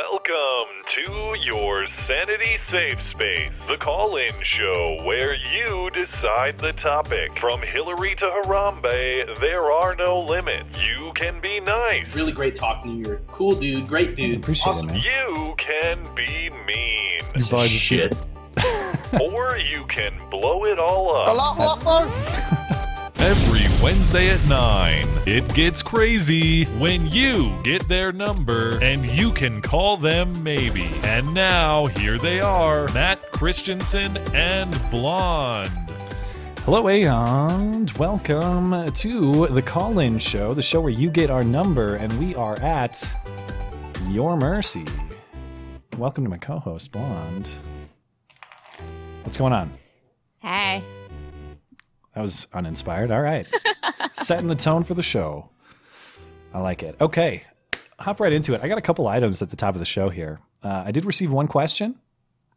[0.00, 7.38] Welcome to your Sanity Safe Space, the call in show where you decide the topic.
[7.38, 10.82] From Hillary to Harambe, there are no limits.
[10.82, 13.04] You can be nice, Really great talking to you.
[13.04, 14.38] You're a cool dude, great dude.
[14.38, 14.88] Appreciate awesome.
[14.88, 15.02] it, man.
[15.02, 18.16] you can be mean, You buy the Shit.
[19.20, 22.66] or you can blow it all up.
[23.22, 29.60] Every Wednesday at 9, it gets crazy when you get their number and you can
[29.60, 30.86] call them maybe.
[31.02, 35.70] And now, here they are Matt Christensen and Blonde.
[36.60, 41.96] Hello, and welcome to the call in show, the show where you get our number
[41.96, 43.06] and we are at
[44.08, 44.86] your mercy.
[45.98, 47.50] Welcome to my co host, Blonde.
[49.24, 49.70] What's going on?
[50.38, 50.82] Hey.
[52.14, 53.10] That was uninspired.
[53.10, 53.46] All right.
[54.12, 55.50] Setting the tone for the show.
[56.52, 56.96] I like it.
[57.00, 57.44] Okay.
[57.98, 58.62] Hop right into it.
[58.62, 60.40] I got a couple items at the top of the show here.
[60.62, 61.96] Uh, I did receive one question,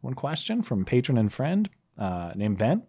[0.00, 2.82] one question from patron and friend uh, named Ben.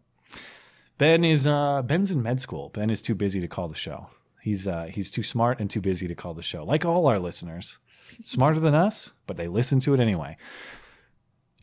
[0.98, 2.70] Ben is uh, Ben's in med school.
[2.70, 4.08] Ben is too busy to call the show.
[4.42, 6.64] He's uh, he's too smart and too busy to call the show.
[6.64, 7.78] Like all our listeners,
[8.26, 10.38] smarter than us, but they listen to it anyway.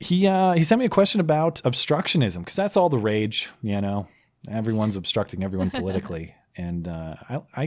[0.01, 3.81] He uh, he sent me a question about obstructionism because that's all the rage, you
[3.81, 4.09] know.
[4.51, 7.63] Everyone's obstructing everyone politically, and uh, I, I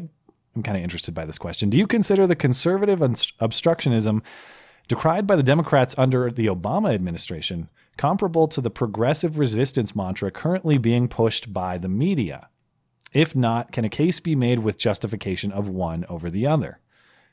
[0.56, 1.70] am kind of interested by this question.
[1.70, 4.22] Do you consider the conservative obst- obstructionism
[4.88, 10.78] decried by the Democrats under the Obama administration comparable to the progressive resistance mantra currently
[10.78, 12.50] being pushed by the media?
[13.14, 16.80] If not, can a case be made with justification of one over the other?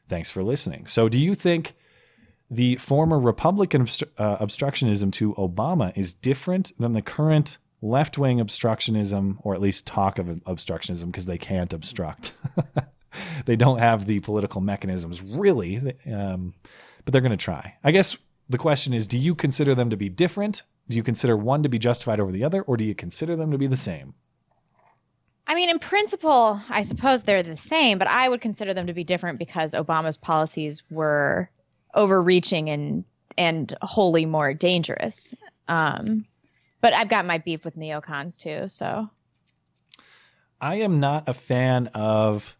[0.08, 0.86] Thanks for listening.
[0.86, 1.74] So, do you think
[2.48, 8.38] the former Republican obstru- uh, obstructionism to Obama is different than the current left wing
[8.38, 12.32] obstructionism, or at least talk of obstructionism, because they can't obstruct?
[13.44, 16.54] they don't have the political mechanisms, really, um,
[17.04, 17.74] but they're going to try.
[17.84, 18.16] I guess
[18.48, 20.62] the question is do you consider them to be different?
[20.88, 23.50] Do you consider one to be justified over the other, or do you consider them
[23.50, 24.14] to be the same?
[25.46, 28.94] I mean, in principle, I suppose they're the same, but I would consider them to
[28.94, 31.50] be different because Obama's policies were
[31.94, 33.04] overreaching and
[33.38, 35.34] and wholly more dangerous.
[35.68, 36.26] Um,
[36.82, 39.08] but I've got my beef with neocons too, so
[40.60, 42.56] I am not a fan of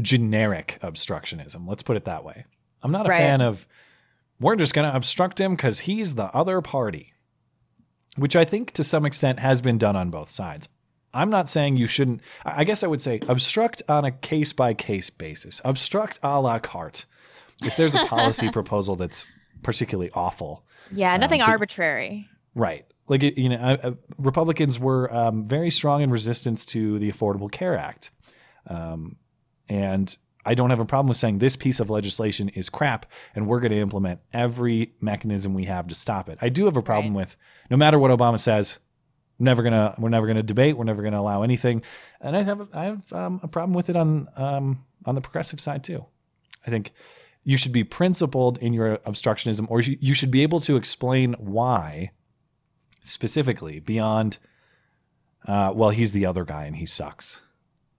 [0.00, 1.68] generic obstructionism.
[1.68, 2.44] Let's put it that way.
[2.82, 3.18] I'm not a Right.
[3.18, 3.66] fan of
[4.40, 7.12] we're just going to obstruct him because he's the other party,
[8.16, 10.68] which I think to some extent has been done on both sides.
[11.14, 12.22] I'm not saying you shouldn't.
[12.44, 16.58] I guess I would say obstruct on a case by case basis, obstruct a la
[16.58, 17.04] carte.
[17.62, 19.26] If there's a policy proposal that's
[19.62, 22.28] particularly awful, yeah, um, nothing but- arbitrary.
[22.54, 22.86] Right.
[23.12, 27.76] Like, you know, uh, Republicans were um, very strong in resistance to the Affordable Care
[27.76, 28.10] Act.
[28.66, 29.16] Um,
[29.68, 33.46] and I don't have a problem with saying this piece of legislation is crap and
[33.46, 36.38] we're going to implement every mechanism we have to stop it.
[36.40, 37.36] I do have a problem with
[37.68, 38.78] no matter what Obama says,
[39.38, 40.78] never to, we're never going to debate.
[40.78, 41.82] We're never going to allow anything.
[42.18, 45.60] And I have, I have um, a problem with it on, um, on the progressive
[45.60, 46.06] side too.
[46.66, 46.92] I think
[47.44, 51.34] you should be principled in your obstructionism or you, you should be able to explain
[51.34, 52.12] why
[53.04, 54.38] specifically beyond
[55.46, 57.40] uh, well he's the other guy and he sucks.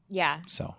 [0.09, 0.39] Yeah.
[0.47, 0.75] so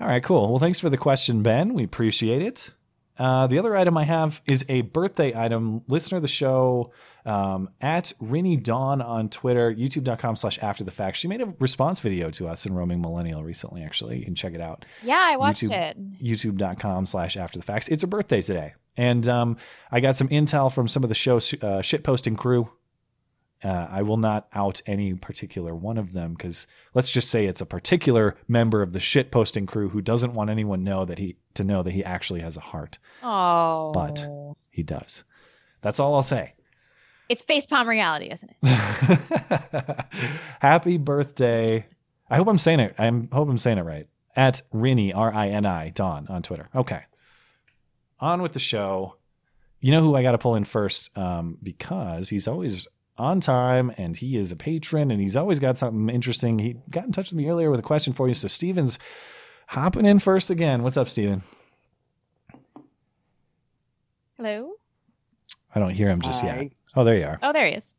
[0.00, 0.50] all right cool.
[0.50, 1.74] Well thanks for the question ben.
[1.74, 2.70] We appreciate it.
[3.18, 5.82] Uh, the other item i have is a birthday item.
[5.88, 6.92] Listener of the show
[7.26, 11.16] um, at Rinny Dawn on Twitter, youtube.com slash after the fact.
[11.16, 14.18] She made a response video to us in Roaming Millennial recently, actually.
[14.18, 15.90] You can check it out Yeah, I watched YouTube.
[15.90, 16.22] it.
[16.22, 19.56] youtube.com slash after the facts it's her birthday today and um,
[19.92, 22.70] i got some intel from some of the show's uh, shit posting crew
[23.64, 27.60] uh, i will not out any particular one of them because let's just say it's
[27.60, 31.36] a particular member of the shit posting crew who doesn't want anyone know that he
[31.54, 33.92] to know that he actually has a heart Oh.
[33.92, 34.26] But-
[34.70, 35.24] he does
[35.82, 36.54] that's all i'll say
[37.28, 38.56] it's facepalm reality, isn't it?
[40.60, 41.86] happy birthday.
[42.30, 44.06] I hope i'm saying it i hope i'm saying it right.
[44.36, 46.68] At rini r-i-n-i dawn on twitter.
[46.74, 47.02] Okay.
[48.20, 49.16] On with the show.
[49.80, 52.86] You know who i got to pull in first um, because he's always
[53.16, 56.58] on time and he is a patron and he's always got something interesting.
[56.58, 58.98] He got in touch with me earlier with a question for you so steven's
[59.68, 60.82] hopping in first again.
[60.82, 61.42] What's up steven?
[64.36, 64.72] Hello?
[65.74, 66.56] i don't hear him just yet.
[66.56, 66.70] Hi.
[66.98, 67.94] Oh there you are Oh, there he is.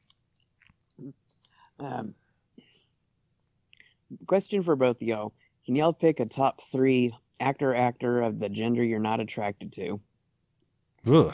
[1.80, 2.14] Um,
[4.28, 5.34] question for both of y'all.
[5.66, 10.02] Can y'all pick a top three actor actor of the gender you're not attracted to?
[11.08, 11.34] Ugh.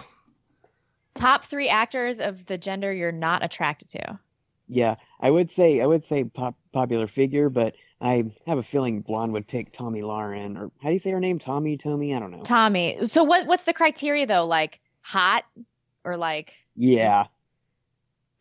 [1.15, 4.19] Top three actors of the gender you're not attracted to.
[4.67, 9.01] Yeah, I would say I would say pop, popular figure, but I have a feeling
[9.01, 11.39] Blonde would pick Tomi Lahren or how do you say her name?
[11.39, 12.43] Tomi, Tomi, I don't know.
[12.43, 13.07] Tomi.
[13.07, 14.45] So what what's the criteria though?
[14.45, 15.45] Like hot
[16.03, 17.25] or like Yeah,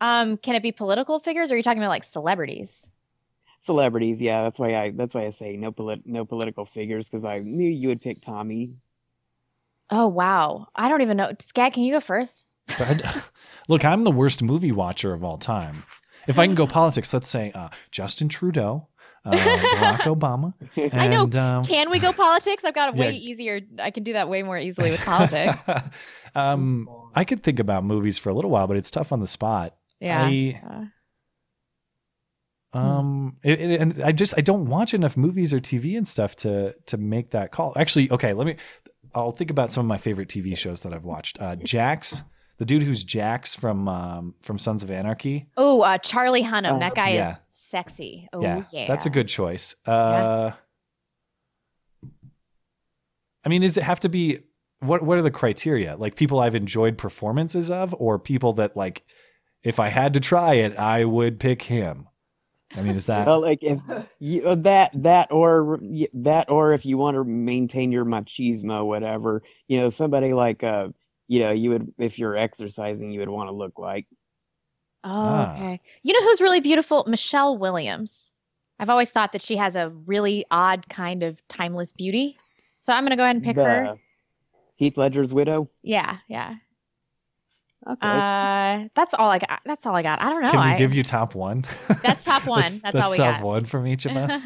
[0.01, 2.89] um can it be political figures or are you talking about like celebrities?
[3.61, 4.21] celebrities.
[4.21, 7.39] Yeah, that's why I that's why I say no polit no political figures because I
[7.39, 8.75] knew you would pick Tomi.
[9.91, 10.67] Oh wow.
[10.75, 11.33] I don't even know.
[11.41, 12.45] Scat, can you go first?
[13.69, 15.85] Look, I'm the worst movie watcher of all time.
[16.27, 18.89] If I can go politics, let's say uh, Justin Trudeau,
[19.27, 21.25] uh, Barack Obama, and I know.
[21.39, 22.65] Um, Can we go politics?
[22.65, 23.19] I've got a way Yeah.
[23.19, 23.61] easier.
[23.79, 25.55] I can do that way more easily with politics.
[26.35, 29.29] um, I could think about movies for a little while, but it's tough on the
[29.29, 29.77] spot.
[30.05, 30.25] Yeah.
[30.25, 30.61] I,
[32.73, 36.37] um, it, it- and I just I don't watch enough movies or TV and stuff
[36.37, 37.73] to to make that call.
[37.77, 38.57] Actually, okay, let me.
[39.15, 41.41] I'll think about some of my favorite TV shows that I've watched.
[41.41, 42.23] Uh, Jax,
[42.59, 45.47] the dude who's Jax from um, from Sons of Anarchy.
[45.57, 46.73] oh, uh, Charlie Hunnam.
[46.73, 47.33] Oh, that guy yeah.
[47.35, 47.37] is
[47.69, 48.29] sexy.
[48.33, 48.89] Oh yeah, yeah.
[48.89, 49.77] that's a good choice.
[49.87, 50.51] Uh,
[53.45, 54.41] I mean, does it have to be
[54.81, 55.03] what?
[55.03, 55.97] What are the criteria?
[55.97, 59.05] Like people I've enjoyed performances of, or people that like,
[59.65, 62.07] if I had to try it, I would pick him.
[62.77, 63.81] I mean, is that Well, like if
[64.19, 65.81] you, uh, that that or
[66.13, 70.89] that or if you want to maintain your machismo, whatever, you know, somebody like uh,
[71.29, 74.07] you know, you would if you're exercising, you would want to look like.
[75.05, 75.55] Oh, Ah.
[75.55, 75.81] okay.
[76.03, 77.05] You know who's really beautiful?
[77.07, 78.33] Michelle Williams.
[78.81, 82.37] I've always thought that she has a really odd kind of timeless beauty.
[82.81, 83.97] So I'm gonna go ahead and pick her.
[84.77, 85.69] Heath Ledger's widow.
[85.83, 86.57] Yeah, yeah.
[87.87, 87.99] Okay.
[88.01, 89.61] Uh, that's all I got.
[89.67, 90.21] That's all I got.
[90.23, 90.51] I don't know.
[90.51, 91.65] Can we I, give you top one?
[92.03, 92.73] That's top one.
[92.83, 93.43] That's all we top got.
[93.45, 94.43] one from each of us.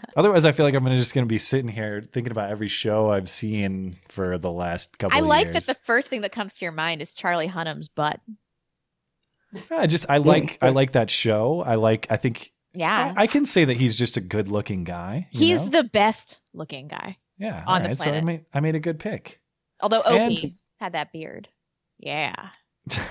[0.16, 3.12] Otherwise, I feel like I'm gonna just gonna be sitting here thinking about every show
[3.12, 5.16] I've seen for the last couple.
[5.16, 5.66] I of like years.
[5.66, 8.18] that the first thing that comes to your mind is Charlie Hunnam's butt.
[9.70, 11.62] I just I like I like that show.
[11.64, 13.14] I like I think Yeah.
[13.16, 15.26] I, I can say that he's just a good looking guy.
[15.30, 15.68] He's know?
[15.68, 17.16] the best looking guy.
[17.38, 17.64] yeah.
[17.66, 18.24] on the alright, So I planet.
[18.24, 19.40] made I made a good pick.
[19.80, 21.48] Although And- Opie had that beard.
[21.98, 22.34] Yeah.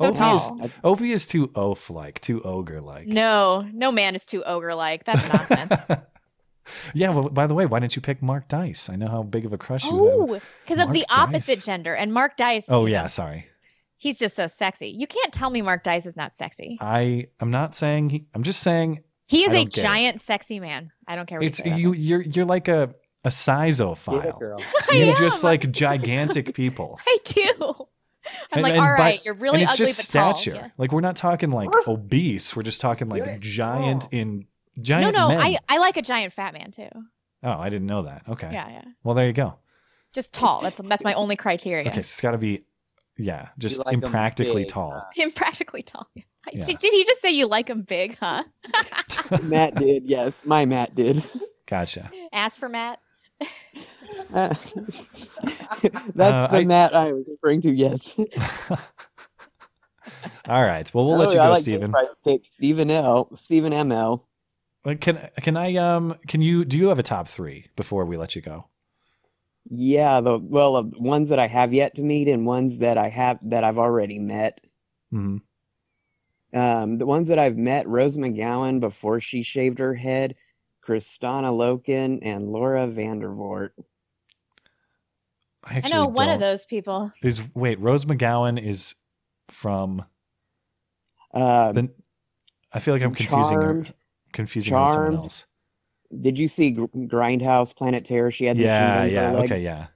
[0.00, 0.64] So Opie tall.
[0.64, 3.06] is Opie is too oaf like, too ogre like.
[3.06, 5.04] No, no man is too ogre like.
[5.04, 5.72] That's nonsense.
[6.94, 7.10] yeah.
[7.10, 8.88] Well, by the way, why didn't you pick Mark Dice?
[8.88, 10.00] I know how big of a crush you have.
[10.00, 11.64] oh, because of the opposite Dice.
[11.66, 11.94] gender.
[11.94, 12.64] And Mark Dice.
[12.68, 13.46] Oh yeah, know, sorry.
[13.98, 14.88] he's just so sexy.
[14.88, 16.78] You can't tell me Mark Dice is not sexy.
[16.80, 19.82] I I'm not saying he, I'm just saying He is I a don't it.
[19.82, 20.90] giant sexy man.
[21.06, 21.76] I don't care what it's you say.
[21.78, 22.94] you you're, you're like a
[23.24, 24.38] a Get it, sizophile.
[24.38, 24.58] girl.
[24.90, 25.16] I You am.
[25.16, 26.98] just like gigantic people.
[27.06, 27.86] I do.
[28.52, 30.34] I'm And- like, and all by- right, you're really and it's ugly just but tall.
[30.36, 30.56] stature.
[30.56, 30.68] Yeah.
[30.78, 32.54] Like we're not talking like obese.
[32.56, 34.46] We're just talking like giant in
[34.76, 35.40] No, giant no, men.
[35.40, 36.88] I, I like a giant fat man too.
[37.42, 38.22] oh, I didn't know that.
[38.28, 38.50] Okay.
[38.52, 38.84] Yeah, yeah.
[39.04, 39.54] Well, there you go.
[40.12, 40.60] Just tall.
[40.60, 41.86] That's that's my only criteria.
[41.88, 42.64] Okay, so it's got to be,
[43.16, 44.92] yeah, just like 'em impractically big, tall.
[44.92, 45.04] huh?
[45.14, 46.06] Him practically tall.
[46.52, 46.64] Yeah.
[46.64, 48.42] Did, did he just say you like him big, huh?
[49.44, 51.22] Matt did, yes, my Matt did.
[51.66, 52.10] Gotcha.
[52.32, 52.98] Ask for Matt.
[54.32, 57.70] Uh, That's Uh, the I- Matt I was referring to.
[57.70, 58.18] Yes.
[60.48, 60.92] All right.
[60.94, 61.94] Well, we'll let you I go, like Stephen.
[62.24, 63.34] Pick Stephen L.
[63.36, 63.92] Stephen M.
[63.92, 64.24] L.
[64.84, 68.16] Uh, Can can I um can you do you have a top three before we
[68.16, 68.66] let you go?
[69.70, 73.08] Yeah, the well, of ones that I have yet to meet and ones that I
[73.08, 74.60] have that I've already met.
[75.10, 75.36] hmm
[76.52, 80.34] Um, the ones that I've met, Rose McGowan before she shaved her head,
[80.86, 83.70] Kristanna Loken, and Laura Vandervoort.
[85.64, 87.12] I I know one don't- of those people.
[87.22, 88.94] is wait Rose McGowan is
[89.48, 90.04] from
[91.32, 91.94] Um, the.
[92.72, 93.94] I feel like I'm confusing her, Charmed.
[94.32, 95.46] confusing her with someone else.
[96.20, 98.30] Did you see Grindhouse Planet Terror?
[98.30, 99.86] She had the Yeah, gun yeah, okay, yeah.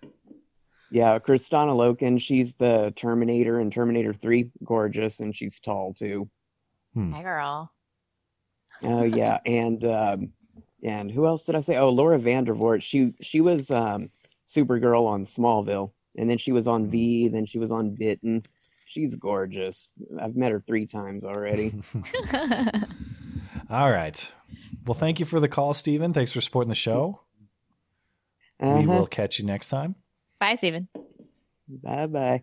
[0.91, 6.31] Yeah, Kristanna Loken, she's the Terminator in Terminator 3, gorgeous, and she's tall too.
[6.95, 7.13] Hmm.
[7.13, 7.73] Hi, girl.
[8.83, 10.33] Oh yeah, and um,
[10.83, 11.77] and who else did I say?
[11.77, 12.83] Oh, Laura Vandervoort.
[12.83, 14.11] She she was um,
[14.47, 17.29] Supergirl on Smallville, and then she was on V.
[17.29, 18.43] Then she was on Bitten.
[18.87, 19.93] She's gorgeous.
[20.21, 21.75] I've met her three times already.
[23.71, 24.31] All right.
[24.87, 26.13] Well, thank you for the call, Stephen.
[26.13, 27.21] Thanks for supporting the show.
[28.61, 28.87] We Uh-huh.
[28.87, 29.97] will catch you next time.
[30.39, 30.89] Bye, Steven.
[31.69, 32.43] Bye bye.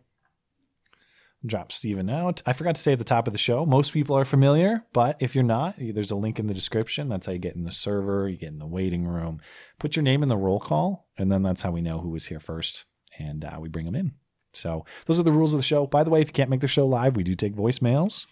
[1.46, 2.42] Drop Steven out.
[2.46, 5.18] I forgot to say at the top of the show, most people are familiar, but
[5.20, 7.10] if you're not, there's a link in the description.
[7.10, 9.42] That's how you get in the server, you get in the waiting room.
[9.80, 12.28] Put your name in the roll call, and then that's how we know who was
[12.28, 12.86] here first,
[13.20, 14.14] and uh, we bring them in.
[14.54, 15.86] So those are the rules of the show.
[15.86, 18.26] By the way, if you can't make the show live, we do take voicemails.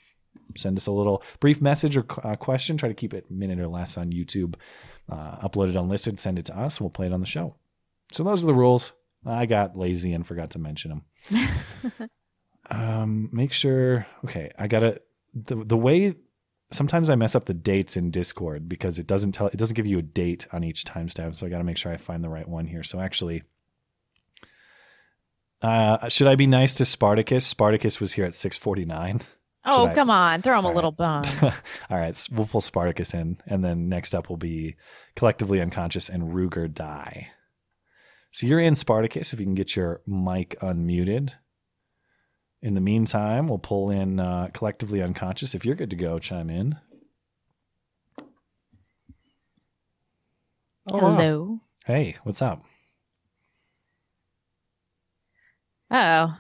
[0.56, 2.78] Send us a little brief message or uh, question.
[2.78, 4.56] Try to keep it a minute or less on YouTube.
[5.10, 6.80] Uh, upload it unlisted, send it to us.
[6.80, 7.56] We'll play it on the show.
[8.14, 8.94] So those are the rules.
[9.26, 12.10] I got lazy and forgot to mention them.
[12.72, 14.06] um, make sure.
[14.26, 15.02] Okay, I gotta
[15.34, 16.16] the the way.
[16.74, 19.48] Sometimes I mess up the dates in Discord because it doesn't tell.
[19.48, 21.36] It doesn't give you a date on each timestamp.
[21.36, 22.82] So I got to make sure I find the right one here.
[22.84, 23.44] So actually,
[25.62, 27.46] Uh, should I be nice to Spartacus?
[27.46, 29.22] Spartacus was here at 649.
[29.64, 30.42] Oh, I- come on.
[30.42, 30.76] Throw him a All right.
[30.76, 31.24] little bone.
[31.92, 34.76] All right, we'll pull Spartacus in, and then next up will be
[35.16, 37.30] collectively unconscious and Ruger die.
[38.32, 39.34] So you're in Spartacus.
[39.34, 41.34] If you can get your mic unmuted.
[42.62, 45.56] In the meantime, we'll pull in uh, collectively unconscious.
[45.56, 46.78] If you're good to go, chime in.
[50.92, 51.16] Oh, wow.
[51.16, 51.60] Hello.
[51.86, 52.64] Hey, what's up?
[55.90, 56.38] Oh.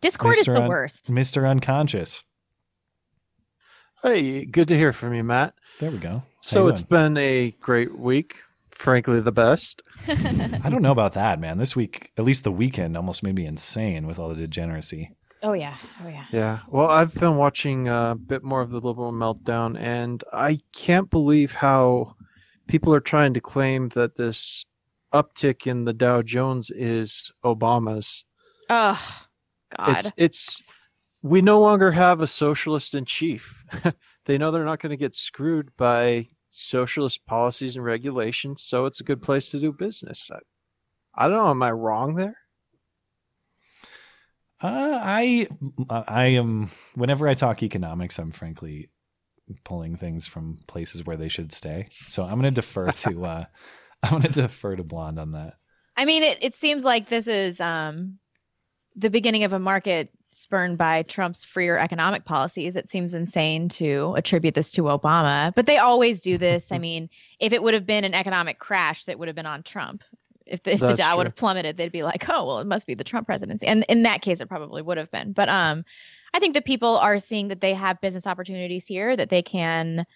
[0.00, 1.10] Discord is the Un- worst.
[1.10, 2.24] Mister Unconscious.
[4.02, 5.54] Hey, good to hear from you, Matt.
[5.78, 6.08] There we go.
[6.08, 8.36] How So it's been a great week.
[8.80, 9.82] Frankly, the best.
[10.08, 11.58] I don't know about that, man.
[11.58, 15.10] This week, at least the weekend, almost made me insane with all the degeneracy.
[15.42, 15.76] Oh yeah.
[16.02, 16.24] Oh yeah.
[16.32, 16.58] Yeah.
[16.66, 21.52] Well, I've been watching a bit more of the liberal meltdown, and I can't believe
[21.52, 22.16] how
[22.68, 24.64] people are trying to claim that this
[25.12, 28.24] uptick in the Dow Jones is Obama's.
[28.70, 28.98] Oh
[29.76, 29.98] God.
[29.98, 30.62] It's it's
[31.20, 33.62] we no longer have a socialist in chief.
[34.24, 39.00] they know they're not going to get screwed by socialist policies and regulations, so it's
[39.00, 40.30] a good place to do business.
[40.32, 40.38] I,
[41.14, 41.50] I don't know.
[41.50, 42.36] Am I wrong there?
[44.62, 45.48] Uh, I
[45.88, 48.90] I am whenever I talk economics, I'm frankly
[49.64, 51.88] pulling things from places where they should stay.
[52.08, 53.44] So I'm going to defer to uh,
[54.02, 55.54] I'm going to defer to Blonde on that.
[55.96, 58.18] I mean, it, it seems like this is um,
[58.96, 62.76] the beginning of a market spurned by Trump's freer economic policies.
[62.76, 66.72] It seems insane to attribute this to Obama, but they always do this.
[66.72, 69.62] I mean, if it would have been an economic crash, that would have been on
[69.62, 70.04] Trump.
[70.46, 71.18] If the, if the Dow true.
[71.18, 73.84] would have plummeted, they'd be like, "Oh, well, it must be the Trump presidency." And
[73.88, 75.32] in that case, it probably would have been.
[75.32, 75.84] But um,
[76.34, 80.06] I think that people are seeing that they have business opportunities here, that they can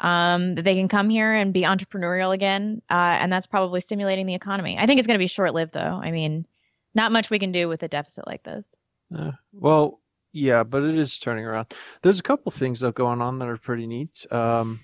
[0.00, 4.26] um, that they can come here and be entrepreneurial again, uh, and that's probably stimulating
[4.26, 4.76] the economy.
[4.78, 6.00] I think it's going to be short lived, though.
[6.02, 6.46] I mean,
[6.94, 8.70] not much we can do with a deficit like this.
[9.16, 10.00] Uh, well,
[10.32, 11.72] yeah, but it is turning around.
[12.02, 14.26] There's a couple things though going on that are pretty neat.
[14.30, 14.80] Um,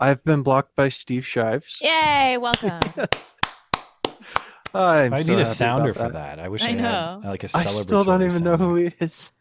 [0.00, 1.78] I've been blocked by Steve Shives.
[1.80, 2.36] Yay!
[2.40, 2.80] Welcome.
[2.96, 3.36] Yes.
[4.74, 6.38] I'm I so need a sounder for that.
[6.38, 7.22] I wish I, I know.
[7.24, 9.32] uh, like a I celebratory still don't even know who he is.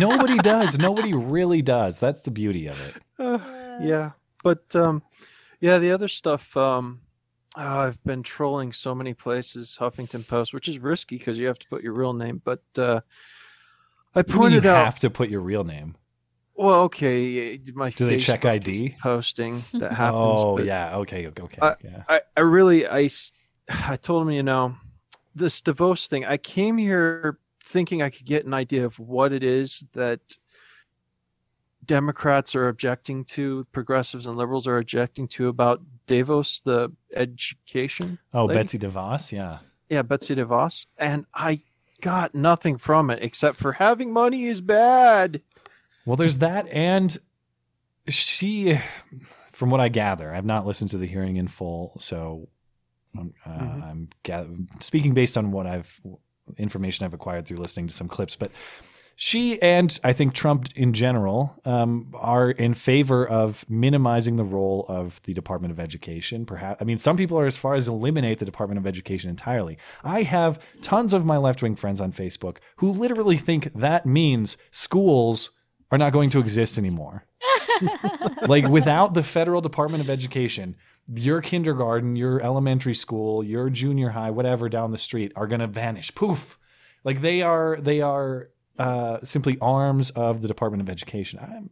[0.00, 0.76] Nobody does.
[0.78, 2.00] Nobody really does.
[2.00, 3.02] That's the beauty of it.
[3.18, 3.38] Uh,
[3.80, 4.10] yeah,
[4.42, 5.02] but um,
[5.60, 6.56] yeah, the other stuff.
[6.56, 7.00] Um,
[7.56, 11.58] oh, I've been trolling so many places, Huffington Post, which is risky because you have
[11.58, 12.40] to put your real name.
[12.44, 13.00] But uh,
[14.14, 14.84] I What do you mean pointed you out.
[14.84, 15.96] have to put your real name.
[16.54, 18.96] Well, okay, my Do they check Facebook is ID?
[19.02, 20.40] posting that happens.
[20.42, 20.96] oh yeah.
[20.98, 21.26] Okay.
[21.28, 21.42] Okay.
[21.42, 21.58] okay.
[21.60, 22.02] I- yeah.
[22.08, 23.32] I, I really I, s-
[23.68, 24.74] I told him you know
[25.34, 26.24] this Davos thing.
[26.24, 30.20] I came here thinking I could get an idea of what it is that
[31.84, 38.18] Democrats are objecting to, progressives and liberals are objecting to about Davos, the education.
[38.32, 38.60] Oh, lady?
[38.60, 39.32] Betsy DeVos.
[39.32, 39.58] Yeah.
[39.88, 41.60] Yeah, Betsy DeVos, and I
[42.00, 45.40] got nothing from it except for having money is bad.
[46.04, 47.16] Well, there's that, and
[48.08, 48.78] she,
[49.52, 52.48] from what I gather, I've not listened to the hearing in full, so
[53.18, 53.82] um, uh, Mhm.
[53.82, 56.00] I'm gather- speaking based on what I've
[56.58, 58.36] information I've acquired through listening to some clips.
[58.36, 58.52] But
[59.18, 64.84] she and I think Trump in general um, are in favor of minimizing the role
[64.88, 66.44] of the Department of Education.
[66.44, 69.78] Perhaps I mean some people are as far as eliminate the Department of Education entirely.
[70.04, 74.58] I have tons of my left wing friends on Facebook who literally think that means
[74.70, 75.50] schools
[75.90, 77.24] are not going to exist anymore.
[78.42, 80.76] like without the federal Department of Education,
[81.14, 85.66] your kindergarten, your elementary school, your junior high, whatever down the street are going to
[85.66, 86.14] vanish.
[86.14, 86.58] Poof.
[87.04, 91.38] Like they are they are uh, simply arms of the Department of Education.
[91.40, 91.70] I'm,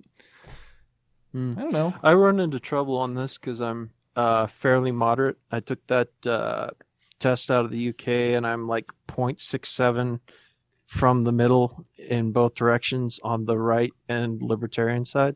[1.33, 1.55] Hmm.
[1.59, 1.95] I don't know.
[2.01, 5.37] I run into trouble on this because I'm uh, fairly moderate.
[5.51, 6.71] I took that uh,
[7.19, 8.07] test out of the UK
[8.37, 10.21] and I'm like 0.67
[10.87, 15.35] from the middle in both directions on the right and libertarian side.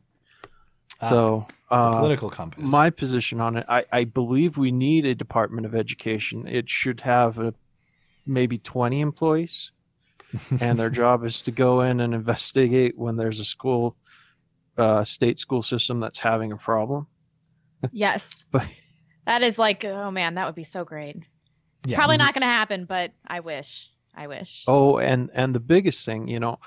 [1.00, 2.68] Ah, So, uh, political compass.
[2.70, 6.46] my position on it, I, I believe we need a Department of Education.
[6.46, 7.54] It should have a,
[8.24, 9.72] maybe 20 employees,
[10.60, 13.96] and their job is to go in and investigate when there's a school,
[14.76, 17.06] uh, state school system that's having a problem.
[17.92, 18.44] yes.
[18.50, 18.66] But
[19.26, 21.16] That is like, oh man, that would be so great.
[21.86, 21.96] Yeah.
[21.96, 23.90] Probably not going to happen, but I wish.
[24.14, 24.64] I wish.
[24.66, 26.58] Oh, and and the biggest thing, you know,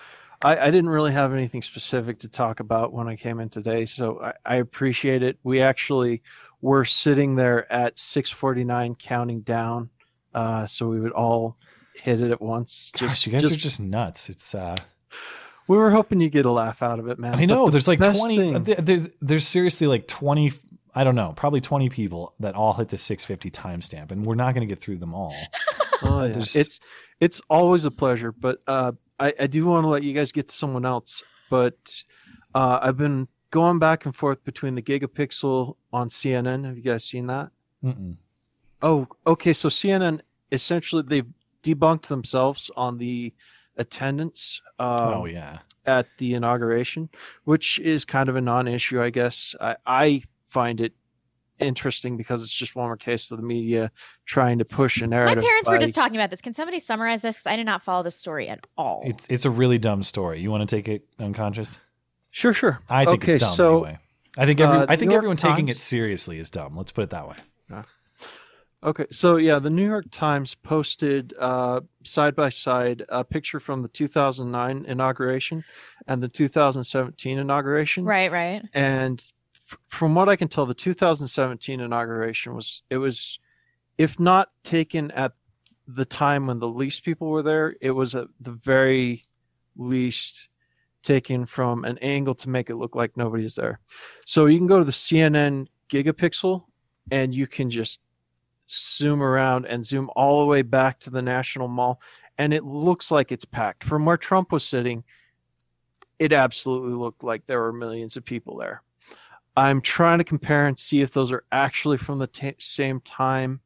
[0.42, 3.86] I, I didn't really have anything specific to talk about when I came in today,
[3.86, 5.38] so I, I appreciate it.
[5.44, 6.22] We actually
[6.62, 9.90] were sitting there at 6:49, counting down,
[10.34, 11.58] uh, so we would all
[12.02, 12.92] hit it at once.
[12.98, 14.30] Gosh, you guys are just nuts.
[14.30, 14.76] It's uh
[15.68, 17.36] we were hoping you get a laugh out of it, man.
[17.36, 20.52] I know the there's like 20 thing- uh, there's, there's seriously like 20
[20.94, 24.54] I don't know, probably 20 people that all hit the 650 timestamp and we're not
[24.54, 25.36] going to get through them all.
[26.04, 26.44] Oh, yeah.
[26.56, 26.80] It's
[27.20, 30.48] it's always a pleasure, but uh, I, I do want to let you guys get
[30.48, 31.22] to someone else.
[31.52, 32.04] But
[32.56, 36.66] uh, I've been going back and forth between the Gigapixel on CNN.
[36.66, 37.52] Have you guys seen that?
[37.84, 38.16] Mm-mm.
[38.82, 39.54] Oh, okay.
[39.54, 41.28] So CNN essentially they've
[41.64, 43.34] debunked themselves on the
[43.78, 44.62] attendance.
[44.80, 45.60] Um, oh yeah.
[45.86, 47.10] at the inauguration,
[47.44, 49.56] which is kind of a non-issue, I guess.
[49.60, 50.94] I, I find it
[51.60, 53.92] interesting because it's just one more case of the media
[54.26, 55.38] trying to push a narrative.
[55.38, 55.50] My narrative.
[55.50, 56.42] parents were just talking about this.
[56.42, 57.46] Can somebody summarize this?
[57.46, 59.04] I did not follow the story at all.
[59.06, 60.42] It's it's a really dumb story.
[60.42, 61.80] You want to take it unconscious?
[62.32, 62.82] Sure, sure.
[62.90, 64.00] I think okay, it's dumb so anyway.
[64.38, 66.76] I think every, uh, I think New York everyone taking it seriously is dumb.
[66.78, 67.36] Let's put it that way.
[68.84, 73.84] Okay, so yeah, the New York Times posted uh, side by side a picture from
[73.84, 75.64] the 2009 inauguration
[76.08, 78.06] and the 2017 inauguration.
[78.06, 78.64] right, right.
[78.74, 79.24] And
[79.54, 83.38] f- from what I can tell, the 2017 inauguration was it was,
[84.00, 85.34] if not taken at
[85.88, 89.24] the time when the least people were there, it was at the very
[89.76, 90.50] least
[91.04, 93.80] taken from an angle to make it look like nobody's there.
[94.26, 96.64] So you can go to the CNN gigapixel
[97.12, 98.00] and you can just
[98.72, 102.02] zoom around and zoom all the way back to the National Mall,
[102.38, 103.84] and it looks like it's packed.
[103.84, 105.04] From where Trump was sitting,
[106.20, 108.84] it absolutely looked like there were millions of people there.
[109.58, 113.60] I'm trying to compare and see if those are actually from the ta same time,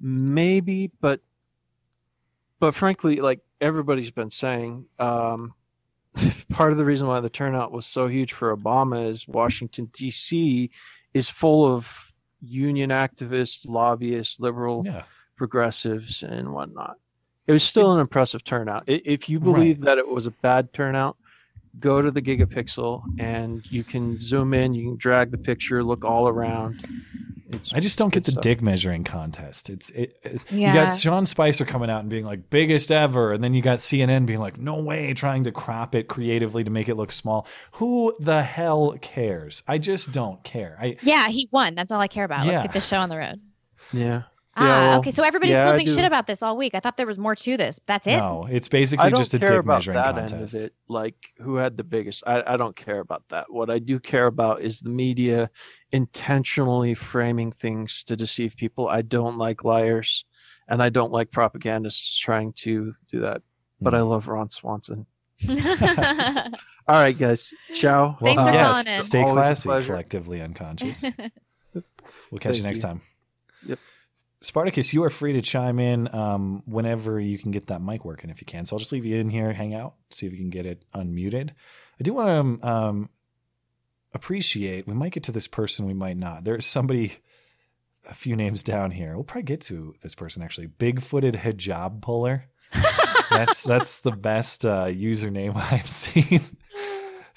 [0.00, 1.20] maybe, but
[2.58, 5.54] but frankly, like everybody's been saying, um,
[6.50, 10.70] part of the reason why the turnout was so huge for Obama is Washington D.C.
[11.14, 12.11] is full of
[12.42, 15.04] union activists, lobbyists, liberal Yeah.
[15.36, 16.96] progressives, and whatnot.
[17.46, 18.84] It was still an impressive turnout.
[18.86, 21.16] If you believe that it was a bad turnout,
[21.80, 26.04] go to the gigapixel and you can zoom in, you can drag the picture, look
[26.04, 26.84] all around.
[27.50, 28.42] It's I just don't get the stuff.
[28.42, 29.68] dick measuring contest.
[29.68, 33.44] It's it, it- you got Sean Spicer coming out and being like biggest ever, and
[33.44, 36.88] then you got CNN being like, no way, trying to crop it creatively to make
[36.88, 37.46] it look small.
[37.72, 39.62] Who the hell cares?
[39.68, 40.78] I just don't care.
[40.80, 41.74] I Yeah, he won.
[41.74, 42.46] That's all I care about.
[42.46, 42.52] Yeah.
[42.52, 43.40] Let's get this show on the road.
[43.92, 44.22] Yeah.
[44.54, 45.10] Ah, Yeah, well, okay.
[45.10, 46.74] So everybody's yeah, I flipping shit about this all week.
[46.74, 47.80] I thought there was more to this.
[47.86, 48.18] That's it.
[48.18, 50.32] no, it's basically I don't just a care dick about measuring that contest.
[50.54, 50.74] end of it.
[50.88, 52.22] Like who had the biggest.
[52.26, 53.50] I, I don't care about that.
[53.52, 55.48] What I do care about is the media
[55.92, 58.88] intentionally framing things to deceive people.
[58.88, 60.24] I don't like liars,
[60.68, 63.42] and I don't like propagandists trying to do that.
[63.80, 63.96] But Hmm.
[63.98, 65.06] I love Ron Swanson.
[65.48, 67.52] All right, guys.
[67.72, 68.16] Ciao.
[68.20, 69.02] Well, Thanks for yes, calling in.
[69.02, 71.04] stay Always classy, collectively unconscious.
[72.30, 72.82] We'll catch you next you.
[72.82, 73.00] time.
[73.66, 73.78] Yep.
[74.42, 78.28] Spartacus, you are free to chime in um, whenever you can get that mic working
[78.28, 78.66] if you can.
[78.66, 80.84] So I'll just leave you in here, hang out, see if you can get it
[80.94, 81.50] unmuted.
[81.50, 83.08] I do want to um,
[84.12, 86.42] appreciate, we might get to this person, we might not.
[86.42, 87.18] There's somebody
[88.08, 89.14] a few names down here.
[89.14, 90.66] We'll probably get to this person actually.
[90.66, 92.46] Big footed hijab puller.
[93.30, 96.40] That's that's the best uh, username I've seen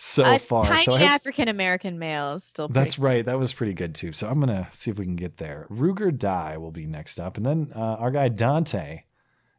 [0.06, 0.62] so a far.
[0.62, 2.68] tiny so African American male is still.
[2.68, 3.26] That's right.
[3.26, 4.12] That was pretty good too.
[4.14, 5.66] So I'm gonna see if we can get there.
[5.72, 9.04] Ruger Die will be next up, and then uh, our guy Dante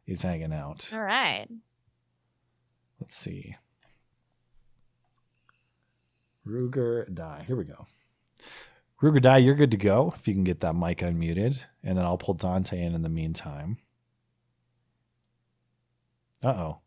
[0.05, 0.89] is hanging out.
[0.93, 1.47] All right.
[3.01, 3.55] Let's see.
[6.47, 7.43] Ruger Die.
[7.45, 7.85] Here we go.
[9.01, 12.05] Ruger Die, you're good to go if you can get that mic unmuted, and then
[12.05, 13.77] I'll pull Dante in in the meantime.
[16.41, 16.77] Uh oh.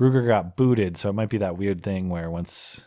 [0.00, 2.84] Ruger got booted, so it might be that weird thing where once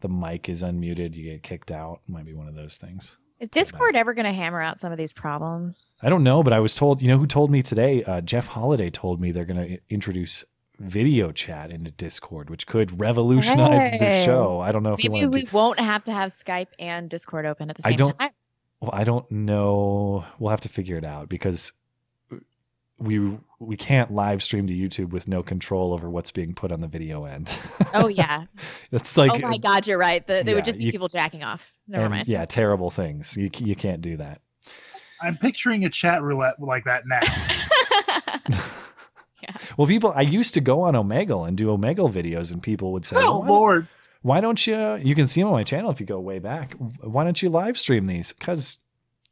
[0.00, 2.00] the mic is unmuted, you get kicked out.
[2.06, 3.16] Might be one of those things.
[3.40, 5.98] Is Discord ever going to hammer out some of these problems?
[6.02, 8.02] I don't know, but I was told, you know, who told me today?
[8.04, 10.44] Uh, Jeff Holiday told me they're going to introduce
[10.80, 14.60] video chat into Discord, which could revolutionize the show.
[14.60, 15.54] I don't know if Maybe we to.
[15.54, 18.30] won't have to have Skype and Discord open at the I same don't- time.
[18.80, 20.24] Well, I don't know.
[20.38, 21.72] We'll have to figure it out because
[22.98, 26.80] we we can't live stream to YouTube with no control over what's being put on
[26.80, 27.50] the video end.
[27.94, 28.44] Oh yeah.
[28.92, 30.26] it's like oh my God, you're right.
[30.26, 31.72] The, they yeah, would just be you- people jacking off.
[31.86, 32.28] Never and, mind.
[32.28, 33.36] yeah, terrible things.
[33.36, 34.40] You you can't do that.
[35.20, 37.20] I'm picturing a chat roulette like that now.
[39.42, 39.56] yeah.
[39.76, 43.04] Well, people, I used to go on Omegle and do Omegle videos, and people would
[43.04, 43.88] say, oh "Why Lord!
[44.22, 46.74] why don't you you can see them on my channel if you go way back
[47.00, 48.78] why don't you live stream these because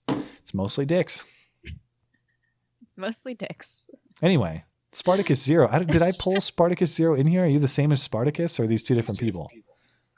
[0.09, 1.25] it's mostly dicks
[2.97, 3.85] Mostly dicks.
[4.23, 7.93] anyway spartacus zero I, did i pull spartacus zero in here are you the same
[7.93, 9.51] as spartacus or are these two different people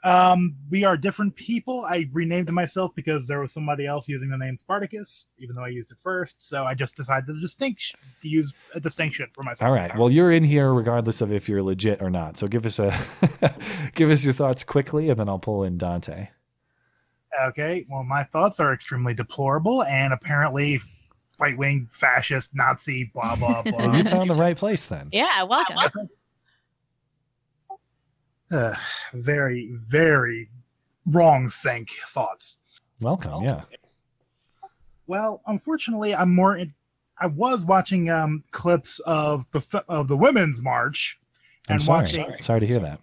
[0.01, 1.83] Um, we are different people.
[1.83, 5.67] I renamed myself because there was somebody else using the name Spartacus, even though I
[5.67, 6.41] used it first.
[6.47, 9.67] So I just decided to distinction to use a distinction for myself.
[9.67, 12.65] all right well you're in here regardless of if you're legit or not so give
[12.65, 12.97] us a
[13.93, 16.29] give us your thoughts quickly and then i'll pull in dante
[17.47, 17.85] Okay.
[17.89, 20.79] Well, my thoughts are extremely deplorable, and apparently,
[21.39, 23.95] right wing fascist Nazi blah blah Well, blah.
[23.97, 25.09] you found the right place then.
[25.11, 25.77] Yeah, welcome.
[28.51, 28.73] uh,
[29.13, 30.49] very very
[31.05, 32.59] wrong think thoughts.
[33.01, 33.43] Welcome.
[33.43, 33.61] Yeah.
[35.07, 36.57] Well, unfortunately, I'm more.
[36.57, 36.73] In,
[37.19, 41.19] I was watching um, clips of the f- of the women's march,
[41.67, 41.99] I'm and sorry.
[42.01, 42.99] watching Sorry to hear that.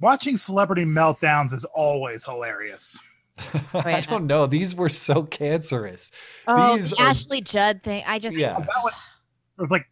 [0.00, 2.98] watching celebrity meltdowns is always hilarious.
[3.74, 4.00] I yeah.
[4.02, 4.46] don't know.
[4.46, 6.10] These were so cancerous.
[6.46, 8.02] Oh, These the are- Ashley Judd thing.
[8.06, 8.54] I just Yeah.
[8.54, 9.86] That one- It was like,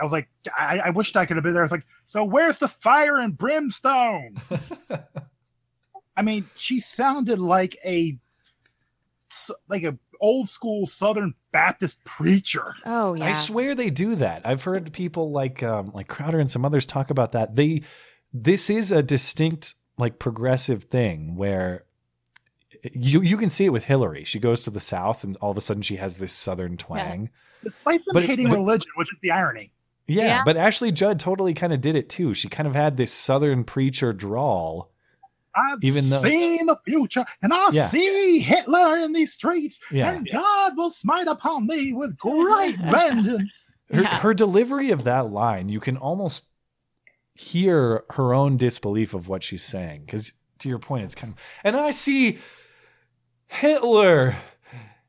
[0.00, 1.62] I was like, I, I wished I could have been there.
[1.62, 4.36] I was like, so where's the fire and brimstone?
[6.16, 8.18] I mean, she sounded like a
[9.68, 12.74] like a old school Southern Baptist preacher.
[12.86, 13.26] Oh yeah.
[13.26, 14.46] I swear they do that.
[14.46, 17.56] I've heard people like um, like Crowder and some others talk about that.
[17.56, 17.82] They
[18.32, 21.84] this is a distinct like progressive thing where
[22.92, 24.24] you you can see it with Hillary.
[24.24, 27.30] She goes to the South and all of a sudden she has this Southern twang.
[27.62, 29.70] Despite them But- hating but- religion, which is the irony.
[30.06, 30.42] Yeah, Yeah.
[30.44, 32.34] but Ashley Judd totally kind of did it too.
[32.34, 34.90] She kind of had this Southern preacher drawl.
[35.56, 37.84] I've Even though- seen the future, and I Yeah.
[37.86, 40.10] see Hitler in these streets, Yeah.
[40.10, 43.64] and God will smite upon me with great vengeance.
[43.92, 44.18] Her, Yeah.
[44.20, 46.46] her delivery of that line, you can almost
[47.34, 50.02] hear her own disbelief of what she's saying.
[50.04, 52.38] Because to your point, it's kind of, and I see
[53.46, 54.36] Hitler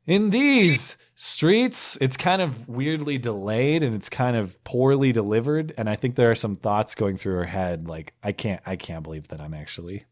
[0.06, 1.96] in these streets.
[2.00, 5.72] It's kind of weirdly delayed and it's kind of poorly delivered.
[5.78, 8.76] And I think there are some thoughts going through her head, like I can't, I
[8.76, 10.04] can't believe that I'm actually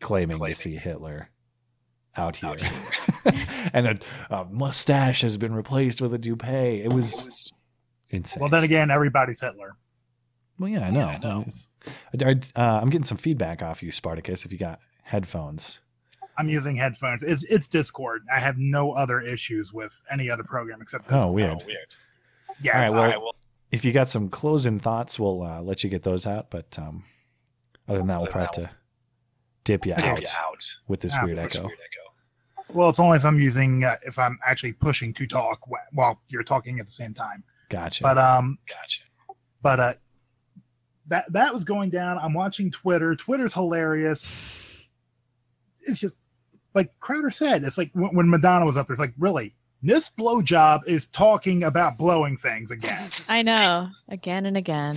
[0.00, 1.28] claiming to see Hitler
[2.16, 2.56] out here,
[3.72, 3.98] and a,
[4.30, 6.82] a mustache has been replaced with a toupee.
[6.82, 7.50] It was
[8.10, 8.40] insane.
[8.42, 9.76] Well, then again, everybody's Hitler.
[10.58, 11.40] Well, yeah, I know.
[11.42, 11.68] It's-
[12.20, 14.44] I- I- uh, I'm getting some feedback off you, Spartacus.
[14.44, 15.80] If you got headphones,
[16.38, 17.22] I'm using headphones.
[17.22, 18.22] It's it's Discord.
[18.34, 21.28] I have no other issues with any other program except Discord.
[21.28, 21.62] oh weird.
[22.60, 23.34] Yeah, All right, it's well,
[23.70, 26.50] if you got some closing thoughts, we'll uh, let you get those out.
[26.50, 27.04] But um,
[27.88, 28.70] other than that, we'll probably have to
[29.64, 30.02] dip you out,
[30.88, 31.68] with this Ah, weird with this echo.
[32.68, 36.20] well, it's only if I'm using uh, if I'm actually pushing to talk wh- while
[36.28, 37.42] you're talking at the same time.
[37.68, 38.02] Gotcha.
[38.02, 39.02] But um, gotcha.
[39.62, 39.94] But uh,
[41.08, 42.18] that that was going down.
[42.18, 43.14] I'm watching Twitter.
[43.16, 44.32] Twitter's hilarious.
[45.86, 46.16] It's just
[46.74, 47.64] like Crowder said.
[47.64, 48.94] It's like when, when Madonna was up there.
[48.94, 49.54] It's like really.
[49.84, 53.08] This blowjob is talking about blowing things again.
[53.28, 53.88] I know.
[54.08, 54.96] Again and again.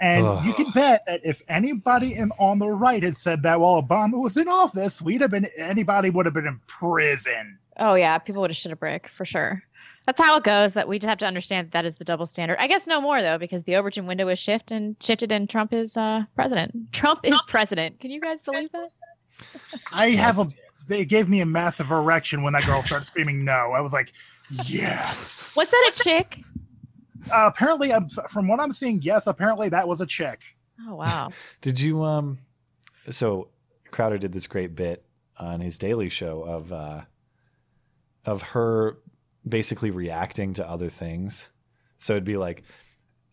[0.00, 0.44] And Ugh.
[0.44, 4.20] you can bet that if anybody in, on the right had said that while Obama
[4.20, 7.58] was in office, we'd have been anybody would have been in prison.
[7.78, 9.62] Oh yeah, people would have shit a brick for sure.
[10.06, 10.74] That's how it goes.
[10.74, 12.58] That we just have to understand that, that is the double standard.
[12.60, 15.72] I guess no more though, because the Overton window is shift and shifted, and Trump
[15.72, 16.92] is uh, president.
[16.92, 18.00] Trump is president.
[18.00, 18.90] Can you guys believe that?
[19.92, 20.46] I have a.
[20.86, 23.72] They gave me a massive erection when that girl started screaming no.
[23.74, 24.12] I was like,
[24.64, 25.54] yes.
[25.56, 26.40] Was that a chick?
[27.30, 29.26] Uh, apparently, I'm, from what I'm seeing, yes.
[29.26, 30.42] Apparently, that was a chick.
[30.86, 31.30] Oh wow.
[31.60, 32.38] Did you um?
[33.10, 33.48] So
[33.90, 35.04] Crowder did this great bit
[35.38, 37.02] on his Daily Show of uh,
[38.24, 38.98] of her
[39.48, 41.48] basically reacting to other things.
[41.98, 42.62] So it'd be like,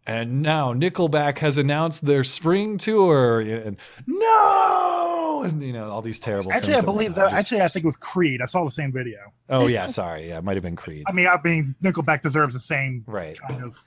[0.08, 6.20] and now Nickelback has announced their spring tour, and no, and you know all these
[6.20, 6.52] terrible.
[6.52, 7.30] Actually, I believe that.
[7.32, 8.42] just- Actually, I think it was Creed.
[8.42, 9.20] I saw the same video.
[9.50, 12.54] oh yeah, sorry, yeah, it might have been Creed, I mean, I mean, Nickelback deserves
[12.54, 13.40] the same right?
[13.48, 13.78] kind of.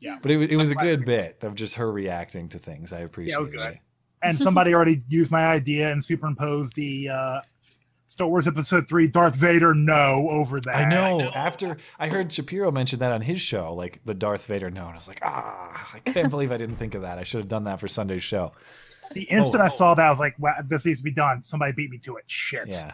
[0.00, 0.18] Yeah.
[0.20, 2.92] But it, it was a good bit of just her reacting to things.
[2.92, 3.30] I appreciate.
[3.32, 3.78] Yeah, it was good.
[4.22, 7.40] And somebody already used my idea and superimposed the uh,
[8.14, 10.76] Star Wars Episode Three Darth Vader no over that.
[10.76, 11.20] I know.
[11.34, 14.92] After I heard Shapiro mention that on his show, like the Darth Vader no, and
[14.92, 17.18] I was like, ah, I can't believe I didn't think of that.
[17.18, 18.52] I should have done that for Sunday's show.
[19.14, 19.64] The instant Oh.
[19.64, 21.98] I saw that, I was like, "Wow, this needs to be done." Somebody beat me
[21.98, 22.24] to it.
[22.28, 22.68] Shit.
[22.68, 22.92] Yeah.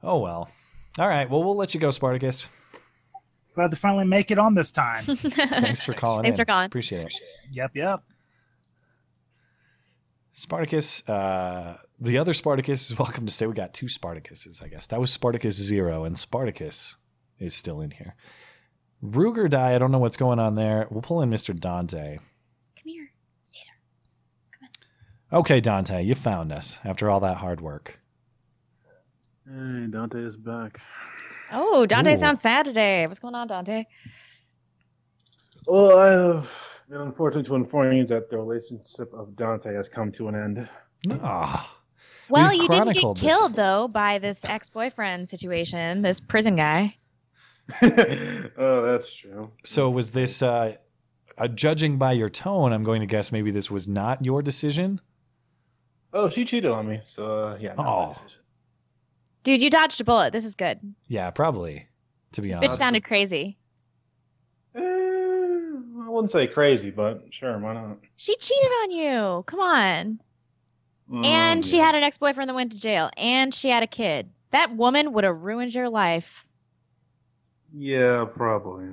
[0.00, 0.48] Oh well.
[1.00, 1.28] All right.
[1.28, 2.48] Well, we'll let you go, Spartacus.
[3.56, 5.02] Glad to finally make it on this time.
[5.16, 6.22] Thanks for calling.
[6.22, 6.42] Thanks in.
[6.42, 6.66] for calling.
[6.66, 7.14] Appreciate it.
[7.50, 8.00] yep, yep.
[10.34, 11.08] Spartacus.
[11.08, 13.46] Uh, the other Spartacus is welcome to stay.
[13.46, 14.86] We got two Spartacuses, I guess.
[14.88, 16.96] That was Spartacus zero, and Spartacus
[17.38, 18.14] is still in here.
[19.02, 19.74] Ruger die.
[19.74, 20.86] I don't know what's going on there.
[20.90, 21.58] We'll pull in Mr.
[21.58, 22.16] Dante.
[22.16, 22.24] Come
[22.84, 23.10] here,
[23.44, 23.72] Caesar.
[24.58, 24.68] Come
[25.32, 25.40] on.
[25.40, 27.98] Okay, Dante, you found us after all that hard work.
[29.46, 30.80] Hey, Dante is back.
[31.52, 32.16] Oh, Dante Ooh.
[32.16, 33.06] sounds sad today.
[33.06, 33.84] What's going on, Dante?
[35.66, 36.50] Well, I have
[36.88, 40.68] been unfortunate to inform you that the relationship of Dante has come to an end.
[41.22, 41.80] Ah.
[42.28, 43.24] Well, We've you didn't get chronicled this.
[43.24, 46.96] killed though by this ex-boyfriend situation, this prison guy.
[47.82, 49.50] oh, that's true.
[49.64, 50.76] So was this uh,
[51.38, 55.00] uh judging by your tone, I'm going to guess maybe this was not your decision?
[56.12, 57.02] Oh, she cheated on me.
[57.08, 57.74] So uh, yeah.
[57.74, 58.22] not Oh.
[59.42, 60.32] Dude, you dodged a bullet.
[60.32, 60.80] This is good.
[61.06, 61.86] Yeah, probably.
[62.32, 63.58] To be This bitch sounded crazy.
[64.74, 67.98] Eh, I wouldn't say crazy, but sure, why not?
[68.16, 69.44] She cheated on you.
[69.46, 70.20] Come on.
[71.10, 71.84] Mm, And she yeah.
[71.86, 73.10] had an ex boyfriend that went to jail.
[73.16, 74.30] And she had a kid.
[74.50, 76.44] That woman would have ruined your life.
[77.76, 78.88] Yeah, probably.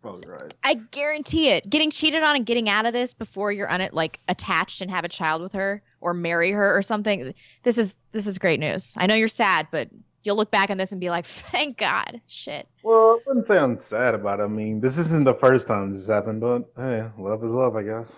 [0.00, 0.54] Probably right.
[0.62, 1.68] I guarantee it.
[1.68, 4.90] Getting cheated on and getting out of this before you're on it like attached and
[4.90, 7.34] have a child with her or marry her or something.
[7.64, 8.94] This is this is great news.
[8.96, 9.88] I know you're sad, but
[10.22, 12.68] you'll look back on this and be like, "Thank God." Shit.
[12.84, 14.44] Well, I wouldn't say I'm sad about it.
[14.44, 17.74] I mean, this isn't the first time this has happened, but hey, love is love,
[17.76, 18.14] I guess.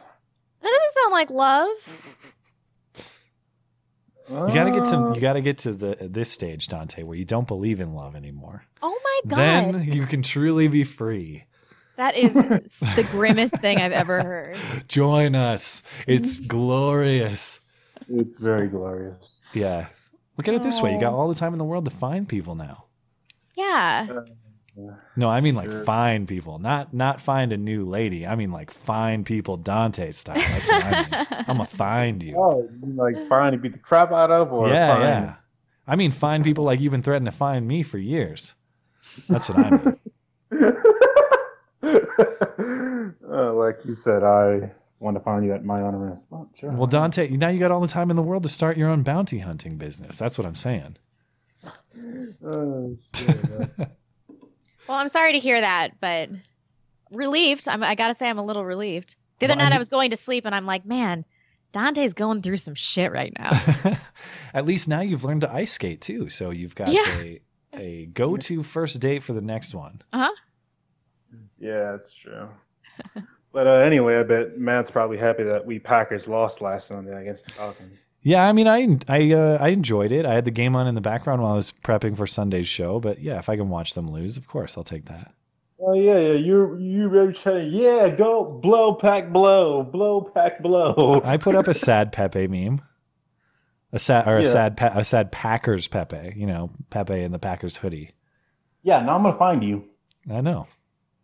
[0.61, 2.35] That doesn't sound like love.
[4.31, 5.15] You gotta get Uh, some.
[5.15, 8.65] You gotta get to the this stage, Dante, where you don't believe in love anymore.
[8.83, 9.75] Oh my god.
[9.75, 11.45] Then you can truly be free.
[11.97, 14.57] That is the grimmest thing I've ever heard.
[14.89, 15.83] Join us.
[16.07, 17.61] It's glorious.
[18.09, 19.43] It's very glorious.
[19.53, 19.87] Yeah.
[20.39, 20.95] Look at it this way.
[20.95, 21.17] You got Oh.
[21.17, 22.85] all the time in the world to find people now.
[23.55, 24.07] Yeah.
[25.17, 25.85] No, I mean like Sure.
[25.85, 28.27] find people, not not find a new lady.
[28.27, 30.37] I mean like find people Dante style.
[30.37, 31.27] That's what I mean.
[31.49, 32.35] I'm gonna find you.
[32.41, 35.03] Oh, like find to beat the crap out of, or yeah, find...
[35.03, 35.35] yeah.
[35.87, 38.55] I mean find people like you've been threatening to find me for years.
[39.29, 39.97] That's what I mean.
[43.31, 46.27] uh, like you said, I want to find you at my own risk.
[46.31, 46.71] Well, sure.
[46.71, 49.03] Well, Dante, now you got all the time in the world to start your own
[49.03, 50.17] bounty hunting business.
[50.17, 50.97] That's what I'm saying.
[52.43, 53.37] Oh, shit.
[54.89, 56.31] Well, I'm sorry to hear that, but
[57.13, 57.69] relieved.
[57.69, 59.17] I'm, I gotta say, I'm a little relieved.
[59.39, 61.25] The other Well, night, I mean- was going to sleep, and I'm like, man,
[61.73, 63.97] Dante's going through some shit right now.
[64.55, 67.05] At least now you've learned to ice skate too, so you've got Yeah.
[67.21, 67.41] a
[67.73, 70.03] a go to first date for the next one.
[70.13, 70.31] Uh huh.
[71.61, 72.49] Yeah, that's true.
[73.53, 77.45] But uh, anyway, I bet Matt's probably happy that we Packers lost last Sunday against
[77.45, 77.99] the Falcons.
[78.23, 80.27] Yeah, I mean, I I uh, I enjoyed it.
[80.27, 83.01] I had the game on in the background while I was prepping for Sunday's show.
[83.01, 85.33] But yeah, if I can watch them lose, of course I'll take that.
[85.83, 91.23] Oh yeah, yeah, you you to say, yeah, go blow pack blow, blow pack blow.
[91.25, 92.83] I put up a sad Pepe meme,
[93.91, 94.49] a sad or a Yeah.
[94.49, 96.35] sad pa- a sad Packers Pepe.
[96.37, 98.11] You know, Pepe in the Packers hoodie.
[98.83, 99.85] Yeah, now I'm gonna find you.
[100.31, 100.67] I know,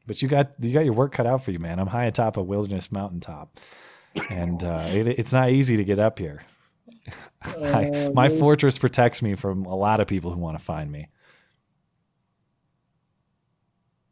[0.06, 1.78] but you got you got your work cut out for you, man.
[1.78, 3.54] I'm high atop a wilderness mountaintop,
[4.30, 6.42] and uh, it, it's not easy to get up here.
[7.42, 11.09] I, my fortress protects me from a lot of people who want to find me.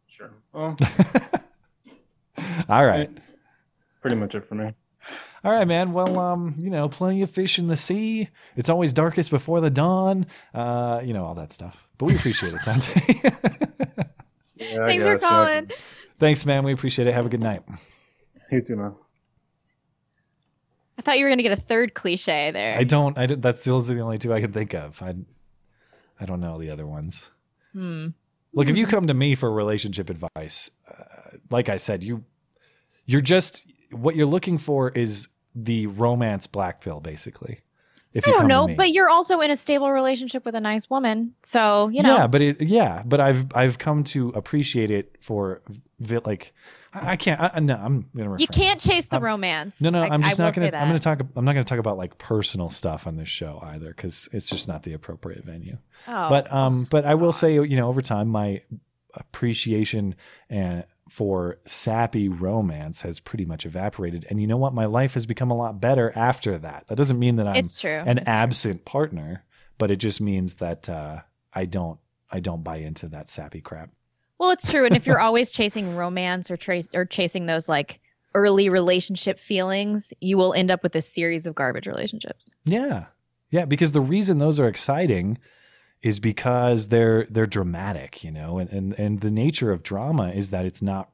[0.09, 0.31] Sure.
[0.53, 0.77] Well,
[2.69, 3.11] All right.
[4.01, 4.73] pretty much it for me.
[5.45, 5.93] All right, man.
[5.93, 8.31] Well, um, you know, plenty of fish in the sea.
[8.57, 10.27] It's always darkest before the dawn.
[10.55, 11.87] Uh, you know, all that stuff.
[11.99, 13.31] But we appreciate it, Dante.
[14.57, 15.71] Yeah, Thanks for calling.
[16.21, 16.63] Thanks, man.
[16.65, 17.13] We appreciate it.
[17.13, 17.63] Have a good night.
[18.53, 18.95] You too, man.
[20.99, 22.79] I thought you were gonna get a third cliche there.
[22.79, 23.19] I don't.
[23.19, 25.03] I don't, that's those are the only two I can think of.
[25.03, 25.15] I,
[26.21, 27.29] I don't know the other ones.
[27.73, 28.09] Hmm.
[28.53, 32.25] Look, if you come to me for relationship advice, uh, like I said, you,
[33.05, 37.61] you're just what you're looking for is the romance black pill, basically.
[38.13, 41.35] If I don't know, but you're also in a stable relationship with a nice woman,
[41.43, 42.17] so you know.
[42.17, 45.63] Yeah, but it, yeah, but I've I've come to appreciate it for
[46.25, 46.55] like
[46.95, 47.41] I, I can't.
[47.41, 48.31] I, no, I'm gonna.
[48.31, 48.39] Refrain.
[48.41, 49.81] you can't chase the I'm- romance.
[49.81, 50.67] No, no, I- I'm just not gonna.
[50.75, 51.21] I'm gonna talk.
[51.37, 54.69] I'm not gonna talk about like personal stuff on this show either, because it's just
[54.69, 55.79] not the appropriate venue.
[56.07, 56.29] Oh.
[56.29, 58.63] But um, but I will say, you know, over time, my
[59.15, 60.15] appreciation
[60.49, 64.27] and for sappy romance has pretty much evaporated.
[64.31, 64.73] And you know what?
[64.75, 66.85] My life has become a lot better after that.
[66.89, 67.91] That doesn't mean that I'm It's true.
[67.91, 68.33] an It's true.
[68.35, 69.45] absent partner,
[69.79, 71.21] but it just means that uh,
[71.53, 71.99] I don't
[72.31, 73.91] I don't buy into that sappy crap.
[74.45, 74.85] Well, it's true.
[74.85, 77.99] And if you're always chasing romance or trace or chasing those like
[78.35, 82.51] early relationship feelings, you will end up with a series of garbage relationships.
[82.67, 83.07] Yeah.
[83.51, 85.39] Yeah, because the reason those are exciting
[86.03, 90.51] is because they're they're dramatic, you know, and, and and the nature of drama is
[90.51, 91.09] that it's not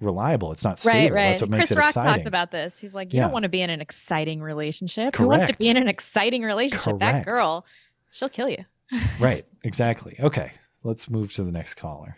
[0.00, 0.52] reliable.
[0.52, 0.96] It's not stable.
[0.96, 1.28] Right, right.
[1.30, 2.10] That's what makes Chris it Rock exciting.
[2.12, 2.78] talks about this.
[2.78, 3.24] He's like, you Yeah.
[3.24, 5.16] don't want to be in an exciting relationship.
[5.16, 7.00] Who wants to be in an exciting relationship?
[7.00, 7.66] That girl,
[8.12, 8.64] she'll kill you.
[9.20, 10.14] right, exactly.
[10.20, 10.52] Okay,
[10.84, 12.16] let's move to the next caller.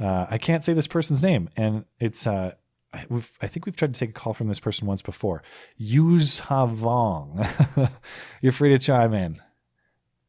[0.00, 2.54] Uh, I can't say this person's name, and it's uh,
[2.92, 5.42] I- we've, I think we've tried to take a call from this person once before.
[5.80, 7.90] Yuz Havong.
[8.40, 9.40] You're free to chime in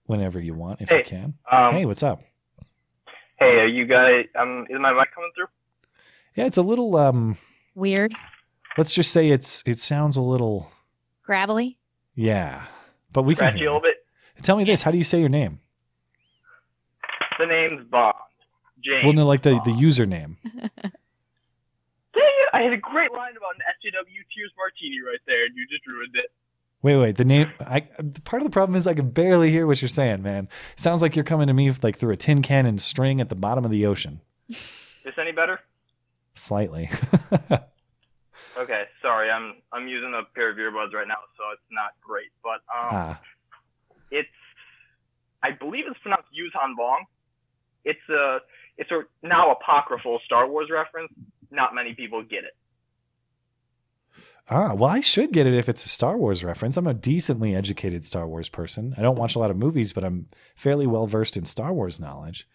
[0.06, 1.34] whenever you want, if you can.
[1.52, 2.22] um, hey, what's up?
[3.40, 4.26] Hey, are you guys?
[4.40, 5.48] Um, is my mic coming through?
[6.36, 6.96] Yeah, it's a little.
[6.96, 7.38] Um,
[7.76, 8.14] Weird,
[8.78, 10.72] let's just say it's it sounds a little.
[11.24, 11.78] gravelly.
[12.16, 12.66] Yeah,
[13.12, 13.48] but we can.
[13.50, 13.96] Scratchy a little bit.
[14.44, 15.60] Tell me this: How do you say your name?
[17.40, 18.14] The name's Bond.
[18.84, 19.06] James.
[19.06, 20.36] Well, no, like the the username.
[22.54, 25.88] I had a great line about an SJW Tears Martini right there, and you just
[25.88, 26.32] ruined it.
[26.84, 27.18] Wait, wait.
[27.18, 27.52] The name.
[27.62, 27.82] I
[28.26, 30.48] part of the problem is I can barely hear what you're saying, man.
[30.76, 33.36] sounds like you're coming to me like through a tin can and string at the
[33.36, 34.22] bottom of the ocean.
[34.50, 34.58] Is
[35.06, 35.60] this any better?
[36.34, 36.90] Slightly.
[38.58, 42.30] Okay, sorry, I'm I'm using a pair of earbuds right now, so it's not great.
[42.44, 43.22] But um, ah,
[44.12, 44.28] it's
[45.42, 47.02] I believe it's pronounced Yuzhan Vong.
[47.84, 48.40] It's a
[48.78, 51.12] it's a now apocryphal Star Wars reference.
[51.52, 52.56] Not many people get it.
[54.50, 54.74] ah.
[54.74, 56.78] Well, I should get it if it's a Star Wars reference.
[56.78, 58.94] I'm a decently educated Star Wars person.
[58.98, 62.00] I don't watch a lot of movies, but I'm fairly well versed in Star Wars
[62.00, 62.48] knowledge.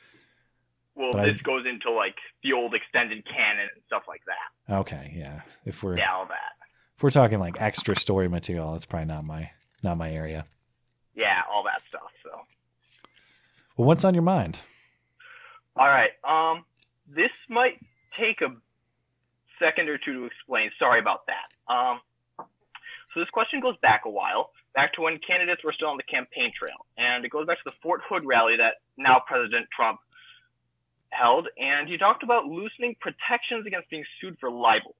[0.95, 4.75] Well, But I- this goes into like the old extended canon and stuff like that.
[4.81, 5.43] Okay, yeah.
[5.65, 6.53] If we're Yeah, all that.
[6.97, 9.51] if we're talking like extra story material, that's probably not my
[9.83, 10.45] not my area.
[11.15, 12.11] Yeah, all that stuff.
[12.25, 12.31] So,
[13.77, 14.59] Well, what's on your mind?
[15.79, 16.11] All right.
[16.25, 16.64] Um,
[17.09, 17.79] this might
[18.19, 18.49] take a
[19.59, 20.71] second or two to explain.
[20.79, 21.73] Sorry about that.
[21.73, 22.01] Um,
[23.14, 26.03] so this question goes back a while, back to when candidates were still on the
[26.03, 29.99] campaign trail, and it goes back to the Fort Hood rally that now President Trump
[31.11, 34.95] held, and he talked about loosening protections against being sued for libel.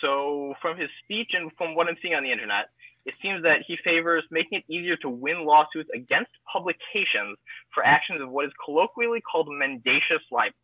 [0.00, 2.70] So from his speech and from what I'm seeing on the internet,
[3.08, 7.40] it seems that he favors making it easier to win lawsuits against publications
[7.72, 10.60] for actions of what is colloquially called mendacious libel,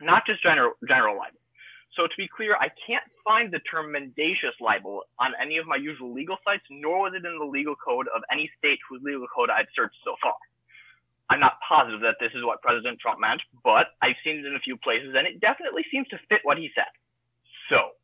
[0.00, 1.42] not just general, general libel.
[1.98, 5.74] So to be clear, I can't find the term mendacious libel on any of my
[5.74, 9.26] usual legal sites, nor was it in the legal code of any state whose legal
[9.34, 10.38] code I've searched so far.
[11.30, 14.54] I'm not positive that this is what President Trump meant, but I've seen it in
[14.54, 16.92] a few places, and it definitely seems to fit what he said.
[17.66, 17.98] So,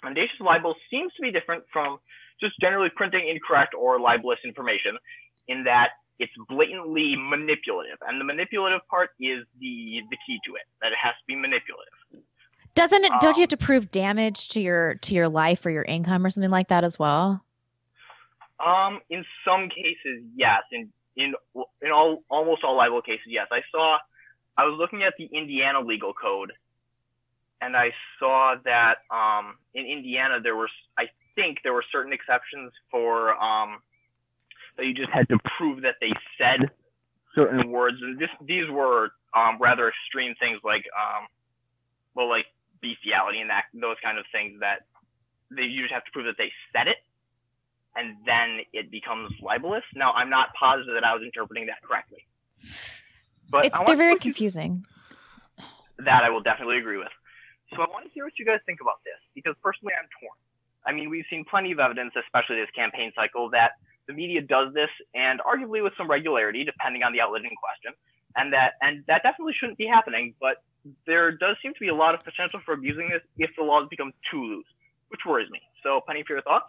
[0.00, 2.00] mendacious libel seems to be different from
[2.42, 4.98] just generally printing incorrect or libelous information
[5.48, 10.66] in that it's blatantly manipulative, and the manipulative part is the the key to it,
[10.80, 12.24] that it has to be manipulative.
[12.74, 13.12] Doesn't it?
[13.20, 16.24] Don't Um, you have to prove damage to your to your life or your income
[16.24, 17.44] or something like that as well?
[18.64, 20.62] Um, in some cases, yes.
[20.70, 21.34] In in
[21.80, 23.48] in all almost all libel cases, yes.
[23.50, 23.98] I saw.
[24.56, 26.52] I was looking at the Indiana legal code,
[27.62, 32.72] and I saw that um, in Indiana there were, I think, there were certain exceptions
[32.90, 33.78] for um,
[34.76, 36.70] that you just had to prove that they said
[37.34, 41.26] certain words, and this these were um, rather extreme things like um,
[42.14, 42.46] well, like
[42.80, 44.80] bestiality and that those kind of things that
[45.50, 46.96] they you just have to prove that they said it
[47.94, 49.84] and then it becomes libelous.
[49.94, 52.24] Now, I'm not positive that I was interpreting that correctly.
[53.50, 54.86] But It's they're very put you- confusing.
[55.98, 57.12] that I will definitely agree with.
[57.76, 60.36] So I want to hear what you guys think about this because personally I'm torn.
[60.86, 63.72] I mean, we've seen plenty of evidence, especially this campaign cycle, that
[64.06, 67.92] the media does this and arguably with some regularity, depending on the outlet in question,
[68.36, 70.34] and that and that definitely shouldn't be happening.
[70.40, 70.62] But
[71.06, 73.86] there does seem to be a lot of potential for abusing this if the laws
[73.88, 74.66] become too loose,
[75.08, 75.60] which worries me.
[75.82, 76.66] So, Penny, for your thoughts?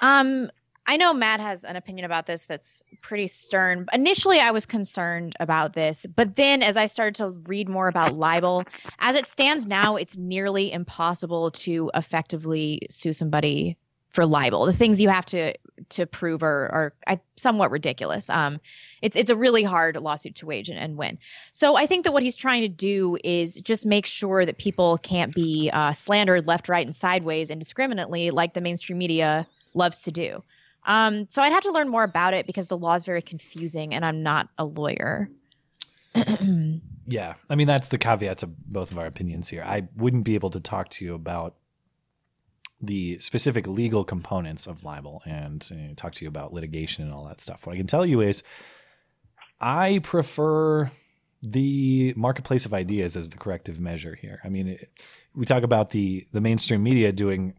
[0.00, 0.50] Um,
[0.86, 3.86] I know Matt has an opinion about this that's pretty stern.
[3.92, 8.14] Initially, I was concerned about this, but then as I started to read more about
[8.14, 8.64] libel,
[8.98, 13.76] as it stands now, it's nearly impossible to effectively sue somebody
[14.12, 14.66] for libel.
[14.66, 15.54] The things you have to
[15.90, 18.28] to prove are are somewhat ridiculous.
[18.28, 18.60] Um,
[19.00, 21.18] it's it's a really hard lawsuit to wage and, and win.
[21.52, 24.98] So I think that what he's trying to do is just make sure that people
[24.98, 30.12] can't be uh, slandered left, right, and sideways indiscriminately, like the mainstream media loves to
[30.12, 30.42] do.
[30.84, 33.94] Um, so I'd have to learn more about it because the law is very confusing,
[33.94, 35.30] and I'm not a lawyer.
[37.06, 39.64] Yeah, I mean that's the caveat to both of our opinions here.
[39.66, 41.56] I wouldn't be able to talk to you about
[42.80, 47.24] the specific legal components of libel and uh, talk to you about litigation and all
[47.26, 47.66] that stuff.
[47.66, 48.42] What I can tell you is,
[49.60, 50.90] I prefer
[51.42, 54.40] the marketplace of ideas as the corrective measure here.
[54.44, 54.90] I mean, it,
[55.34, 57.54] we talk about the the mainstream media doing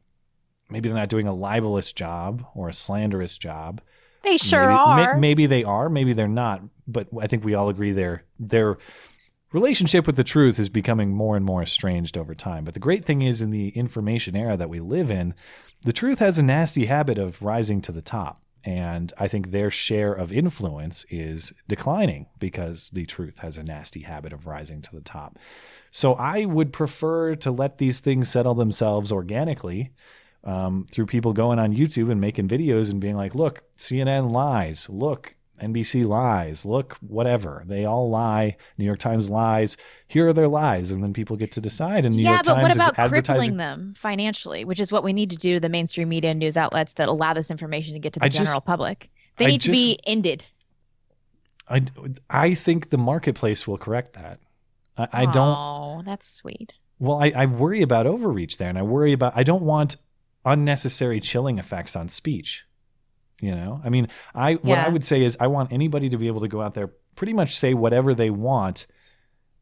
[0.73, 3.79] maybe they're not doing a libelous job or a slanderous job.
[4.23, 5.17] They sure maybe, may- are.
[5.17, 6.61] maybe they are, maybe they're not.
[6.87, 8.77] But I think we all agree their their
[9.53, 12.65] relationship with the truth is becoming more and more estranged over time.
[12.65, 15.35] But the great thing is, in the information era that we live in,
[15.83, 18.41] the truth has a nasty habit of rising to the top.
[18.65, 24.01] And I think their share of influence is declining because the truth has a nasty
[24.01, 25.37] habit of rising to the top.
[25.91, 29.91] So I would prefer to let these things settle themselves organically
[30.43, 34.89] um, through people going on YouTube and making videos and being like, look, CNN lies.
[34.89, 36.65] Look, NBC lies.
[36.65, 37.63] Look, whatever.
[37.65, 38.57] They all lie.
[38.77, 39.77] New York Times lies.
[40.07, 40.91] Here are their lies.
[40.91, 42.05] And then people get to decide.
[42.05, 43.39] And New yeah, York but Times what about advertising.
[43.39, 46.39] crippling them financially, which is what we need to do to the mainstream media and
[46.39, 49.09] news outlets that allow this information to get to the I general just- public?
[49.37, 50.45] They need to be ended.
[51.67, 51.81] I,
[52.29, 54.39] I think the marketplace will correct that.
[54.97, 55.37] I, I don't.
[55.37, 56.73] Oh, that's sweet.
[56.99, 59.33] Well, I, I worry about overreach there, and I worry about.
[59.35, 59.95] I don't want
[60.45, 62.65] unnecessary chilling effects on speech.
[63.41, 66.27] You know, I mean, I what I would say is I want anybody to be
[66.27, 68.87] able to go out there, pretty much say whatever they want,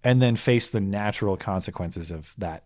[0.04, 2.64] and then face the natural consequences of that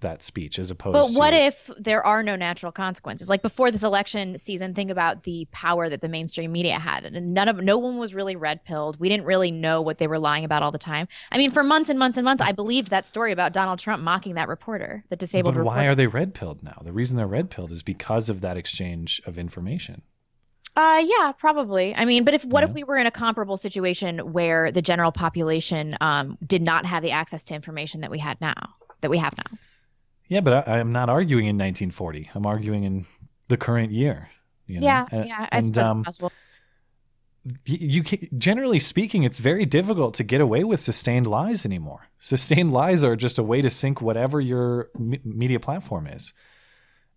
[0.00, 1.14] that speech, as opposed.
[1.14, 3.28] But what to, if there are no natural consequences?
[3.28, 7.34] Like before this election season, think about the power that the mainstream media had, and
[7.34, 9.00] none of no one was really red pilled.
[9.00, 11.08] We didn't really know what they were lying about all the time.
[11.30, 14.02] I mean, for months and months and months, I believed that story about Donald Trump
[14.02, 15.76] mocking that reporter, the disabled But reporter.
[15.78, 16.80] why are they red pilled now?
[16.84, 20.02] The reason they're red pilled is because of that exchange of information.
[20.76, 21.94] Uh, yeah, probably.
[21.94, 25.10] I mean, but if what if we were in a comparable situation where the general
[25.10, 29.16] population um, did not have the access to information that we had now, that we
[29.16, 29.58] have now?
[30.28, 32.30] Yeah, but I, I'm not arguing in 1940.
[32.34, 33.06] I'm arguing in
[33.48, 34.28] the current year.
[34.66, 34.86] You know?
[34.86, 36.32] Yeah, And- yeah, I and, suppose um, possible.
[37.64, 42.08] you can, generally speaking, it's very difficult to get away with sustained lies anymore.
[42.20, 46.32] Sustained lies are just a way to sink whatever your me- media platform is,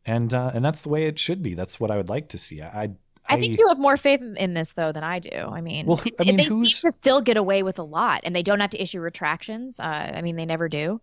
[0.05, 1.55] and uh, and that's the way it should be.
[1.55, 2.61] That's what I would like to see.
[2.61, 2.89] I, I,
[3.27, 5.31] I think you have more faith in this though than I do.
[5.31, 8.21] I mean, Well, I mean, they who's- seem to still get away with a lot,
[8.23, 9.79] and they don't have to issue retractions.
[9.79, 11.01] Uh, I mean, they never do.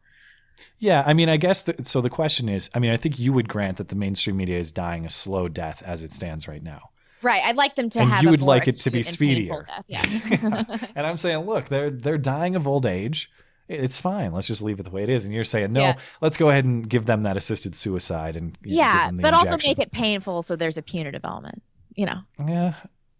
[0.78, 2.00] Yeah, I mean, I guess the, so.
[2.00, 4.72] The question is, I mean, I think you would grant that the mainstream media is
[4.72, 6.90] dying a slow death as it stands right now.
[7.22, 7.42] Right.
[7.44, 8.22] I'd like them to And have.
[8.22, 9.66] you would like it to be acute and painful speedier.
[9.88, 10.88] death, Yeah.
[10.94, 13.30] And I'm saying, look, they're they're dying of old age.
[13.68, 14.32] It's fine.
[14.32, 15.24] Let's just leave it the way it is.
[15.24, 15.96] And you're saying, no, Yeah.
[16.20, 19.56] let's go ahead and give them that assisted suicide and know, yeah, the but also
[19.56, 21.62] make it painful so there's a punitive element.
[21.94, 22.20] You know.
[22.46, 22.74] Yeah,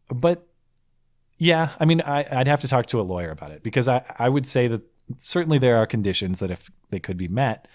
[0.09, 0.47] but
[1.39, 4.05] yeah, I mean, I, I'd have to talk to a lawyer about it because I,
[4.18, 4.82] I would say that
[5.18, 7.68] certainly there are conditions that if they could be met,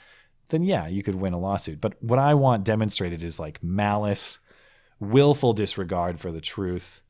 [0.49, 1.79] then yeah, you could win a lawsuit.
[1.81, 4.39] But what I want demonstrated is like malice,
[4.99, 7.01] willful disregard for the truth,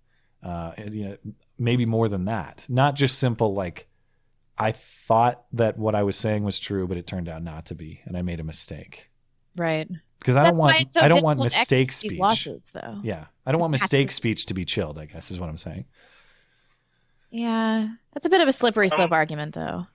[0.43, 1.17] uh, you know,
[1.57, 2.65] maybe more than that.
[2.69, 3.87] Not just simple like
[4.57, 7.75] I thought that what I was saying was true, but it turned out not to
[7.75, 9.09] be, and I made a mistake.
[9.55, 9.89] Right.
[10.19, 12.19] Because I That's don't want so I don't want mistake speech.
[12.19, 12.99] lawsuits, though.
[13.01, 14.99] Yeah, I don't want Because to- mistake speech to be chilled.
[14.99, 15.85] I guess is what I'm saying.
[17.31, 19.87] Yeah, that's a bit of a slippery slope argument, though.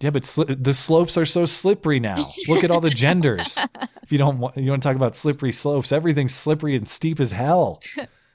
[0.00, 2.26] Yeah, but sli- the slopes are so slippery now.
[2.48, 3.58] Look at all the genders.
[4.02, 7.20] if you don't want, you want to talk about slippery slopes, everything's slippery and steep
[7.20, 7.80] as hell.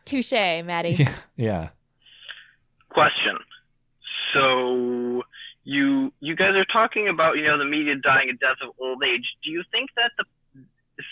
[0.05, 0.91] Touche, Maddie.
[0.91, 1.69] Yeah, yeah.
[2.89, 3.37] Question.
[4.33, 5.23] So
[5.63, 9.03] you you guys are talking about you know the media dying a death of old
[9.03, 9.25] age.
[9.43, 10.25] Do you think that the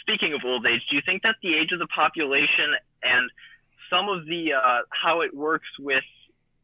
[0.02, 2.74] speaking of old age, do you think that the age of the population
[3.04, 3.30] and
[3.90, 6.04] some of the uh, how it works with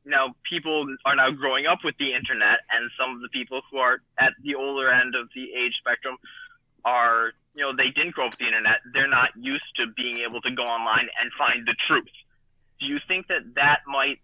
[0.05, 3.77] now people are now growing up with the internet and some of the people who
[3.77, 6.17] are at the older end of the age spectrum
[6.85, 10.19] are you know they didn't grow up with the internet they're not used to being
[10.19, 12.11] able to go online and find the truth
[12.79, 14.19] do you think that that might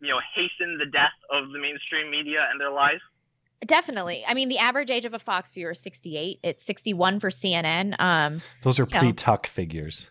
[0.00, 3.02] you know hasten the death of the mainstream media and their lives
[3.66, 4.24] Definitely.
[4.26, 6.40] I mean, the average age of a Fox viewer is 68.
[6.42, 7.94] It's 61 for CNN.
[7.98, 10.10] Um, Those are you know, pre-Tuck figures.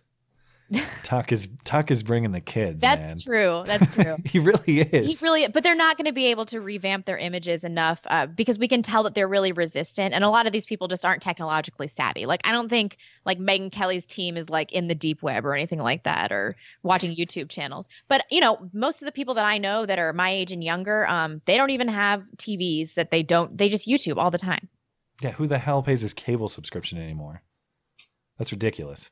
[1.04, 2.82] Tuck is Tuck is bringing the kids.
[2.82, 3.18] That's man.
[3.24, 3.64] true.
[3.66, 4.18] That's true.
[4.26, 5.08] he really is.
[5.08, 8.28] He really, but they're not going to be able to revamp their images enough uh,
[8.28, 11.06] because we can tell that they're really resistant, and a lot of these people just
[11.06, 12.26] aren't technologically savvy.
[12.26, 15.54] Like, I don't think like Megyn Kelly's team is like in the deep web or
[15.54, 17.88] anything like that, or watching YouTube channels.
[18.08, 20.64] But you know, most of the people that I know that are my age and
[20.64, 23.58] younger, um, they don't even have TVs that they don't.
[23.58, 24.70] They just YouTube all the time.
[25.22, 27.44] Yeah, who the hell pays his cable subscription anymore?
[28.38, 29.10] That's ridiculous.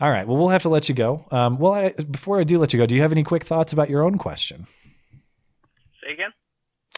[0.00, 1.26] All right, well, we'll have to let you go.
[1.30, 3.72] Um, well, I, before I do let you go, do you have any quick thoughts
[3.72, 4.66] about your own question?
[6.04, 6.30] say again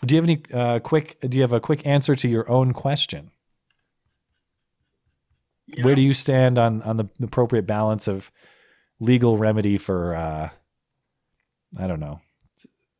[0.04, 1.18] Do you have any uh, quick?
[1.20, 3.30] Do you have a quick answer to your own question?
[5.82, 8.30] Where do you stand on on the appropriate balance of
[9.00, 10.50] legal remedy for uh,
[11.78, 12.20] I don't know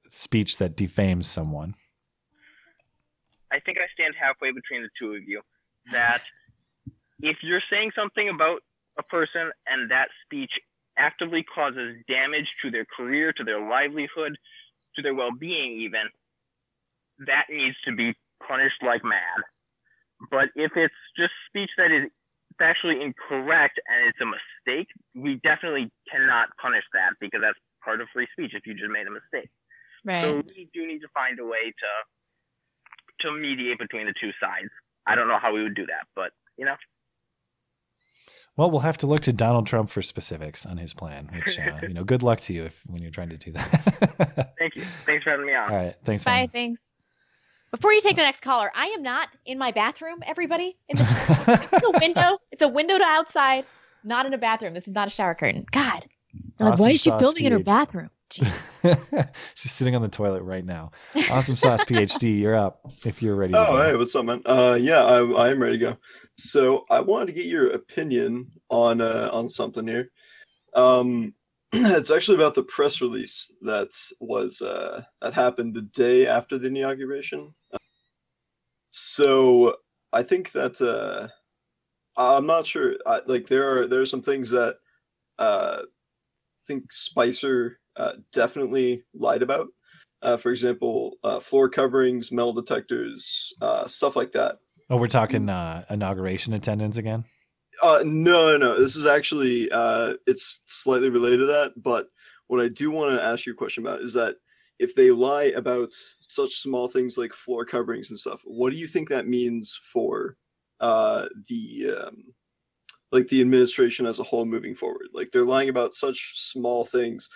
[0.08, 1.74] speech that defames someone?
[3.52, 5.42] I think I stand halfway between the two of you.
[5.92, 6.22] That
[7.20, 8.62] if you're saying something about
[8.98, 10.50] a person and that speech
[10.98, 14.36] actively causes damage to their career, to their livelihood,
[14.96, 16.08] to their well being, even,
[17.26, 18.14] that needs to be
[18.46, 19.40] punished like mad.
[20.30, 22.08] But if it's just speech that is
[22.60, 28.08] factually incorrect and it's a mistake, we definitely cannot punish that because that's part of
[28.12, 29.50] free speech if you just made a mistake.
[30.04, 30.22] Right.
[30.22, 31.90] So we do need to find a way to
[33.20, 34.68] to mediate between the two sides.
[35.06, 36.76] I don't know how we would do that, but you know,
[38.56, 41.28] Well, we'll have to look to Donald Trump for specifics on his plan.
[41.32, 44.54] Which uh, you know, good luck to you if when you're trying to do that.
[44.58, 44.82] thank you.
[45.04, 45.70] Thanks for having me on.
[45.70, 46.24] All right, thanks.
[46.24, 46.40] Bye.
[46.40, 46.48] man.
[46.48, 46.82] Thanks.
[47.70, 50.22] Before you take the next caller, I am not in my bathroom.
[50.24, 52.38] Everybody, in the it's a window.
[52.50, 53.66] It's a window to outside,
[54.04, 54.72] not in a bathroom.
[54.72, 55.66] This is not a shower curtain.
[55.70, 56.06] God,
[56.56, 58.10] They're like, why is she sauce, filming in her bathroom?
[59.54, 60.90] She's sitting on the toilet right now.
[61.30, 62.40] Awesome sauce, PhD.
[62.40, 63.52] You're up if you're ready.
[63.52, 64.42] to Oh, hey, what's up, man?
[64.44, 65.96] Uh, yeah, I, I am ready to go.
[66.36, 70.10] So I wanted to get your opinion on uh, on something here.
[70.74, 71.34] Um,
[71.72, 76.66] it's actually about the press release that was uh, that happened the day after the
[76.66, 77.52] inauguration.
[78.90, 79.76] So
[80.12, 81.28] I think that uh,
[82.20, 82.96] I'm not sure.
[83.06, 84.76] I, like there are there are some things that
[85.38, 85.84] uh, I
[86.66, 89.68] think Spicer uh, definitely lied about.
[90.22, 94.58] Uh, for example, uh, floor coverings, metal detectors, uh, stuff like that.
[94.88, 97.24] Oh, we're talking uh, inauguration attendance again.
[97.82, 98.78] Uh, no, no, no.
[98.80, 101.72] This is actually uh, it's slightly related to that.
[101.76, 102.08] But
[102.46, 104.36] what I do want to ask you a question about is that
[104.78, 108.86] if they lie about such small things like floor coverings and stuff, what do you
[108.86, 110.36] think that means for
[110.80, 112.24] uh, the um,
[113.12, 115.08] like the administration as a whole moving forward?
[115.12, 117.28] Like they're lying about such small things.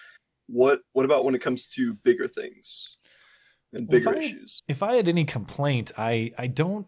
[0.52, 2.96] What what about when it comes to bigger things
[3.72, 4.62] and Well, if bigger I issues?
[4.68, 6.86] If I had any complaint, I I don't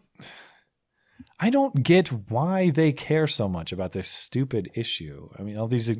[1.39, 5.29] I don't get why they care so much about this stupid issue.
[5.37, 5.95] I mean, all these all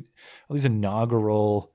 [0.50, 1.73] these inaugural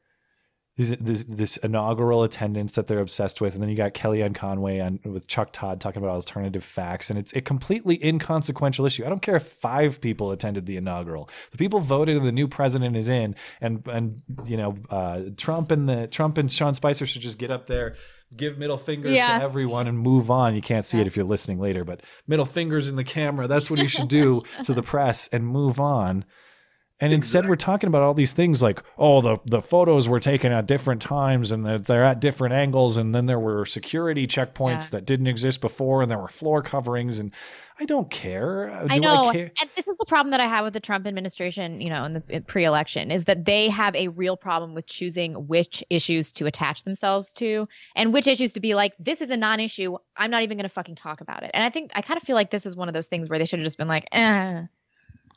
[0.80, 4.80] these, this, this inaugural attendance that they're obsessed with, and then you got Kellyanne Conway
[4.80, 9.06] on with Chuck Todd talking about alternative facts, and it's a completely inconsequential issue.
[9.06, 11.30] I don't care if five people attended the inaugural.
[11.52, 15.72] The people voted, and the new president is in, and and you know uh, Trump
[15.72, 17.98] and the Trump and Sean Spicer should just get up there,
[18.38, 19.38] give middle fingers Yeah.
[19.38, 20.56] to everyone, and move on.
[20.56, 23.48] You can't see it if you're listening later, but middle fingers in the camera.
[23.48, 26.24] That's what you should do to the press and move on.
[27.02, 30.52] And instead, we're talking about all these things like, oh, the, the photos were taken
[30.52, 32.98] at different times and that they're at different angles.
[32.98, 34.90] And then there were security checkpoints Yeah.
[34.92, 37.18] that didn't exist before and there were floor coverings.
[37.20, 37.34] And
[37.80, 38.70] I don't care.
[38.70, 39.50] Uh, I Do know, care?
[39.62, 41.80] and this is the problem that I have with the Trump administration.
[41.80, 45.82] You know, in the pre-election, is that they have a real problem with choosing which
[45.90, 49.96] issues to attach themselves to, and which issues to be like, this is a non-issue.
[50.18, 51.52] I'm not even going to fucking talk about it.
[51.54, 53.40] And I think I kind of feel like this is one of those things where
[53.40, 54.64] they should have just been like, eh.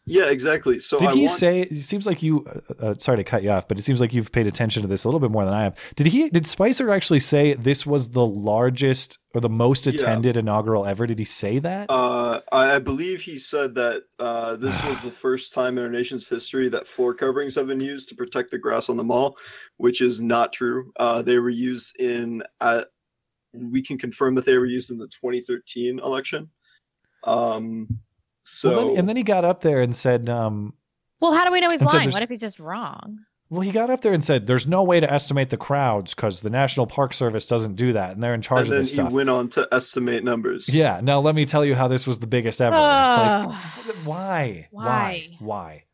[0.04, 0.80] Yeah, exactly.
[0.80, 1.60] So Did I he want, say?
[1.60, 2.44] It seems like you.
[2.80, 4.88] Uh, uh, sorry to cut you off, but it seems like you've paid attention to
[4.88, 5.76] this a little bit more than I have.
[5.94, 6.28] Did he?
[6.28, 9.92] Did Spicer actually say this was the largest or the most Yeah.
[9.92, 11.06] attended inaugural ever?
[11.06, 11.88] Did he say that?
[11.88, 15.90] Uh, I I believe he said that uh, this was the first time in our
[15.90, 19.36] nation's history that floor coverings have been used to protect the grass on the mall,
[19.76, 20.90] which is not true.
[20.98, 22.42] Uh, they were used in.
[22.60, 22.82] Uh,
[23.54, 26.50] we can confirm that they were used in the 2013 election.
[27.24, 28.00] Um,
[28.44, 30.74] so Well, then- and then he got up there and said, um,
[31.20, 32.10] Well, how do we know he's lying?
[32.10, 33.18] What if he's just wrong?
[33.48, 36.40] Well, he got up there and said, "There's no way to estimate the crowds because
[36.40, 38.98] the National Park Service doesn't do that, and they're in charge and of this stuff."
[39.00, 40.74] And then he went on to estimate numbers.
[40.74, 41.00] Yeah.
[41.02, 42.74] Now let me tell you how this was the biggest ever.
[42.78, 43.54] Ugh.
[43.76, 44.68] it's like, why?
[44.70, 44.84] Why?
[44.84, 45.28] Why?
[45.38, 45.84] Why?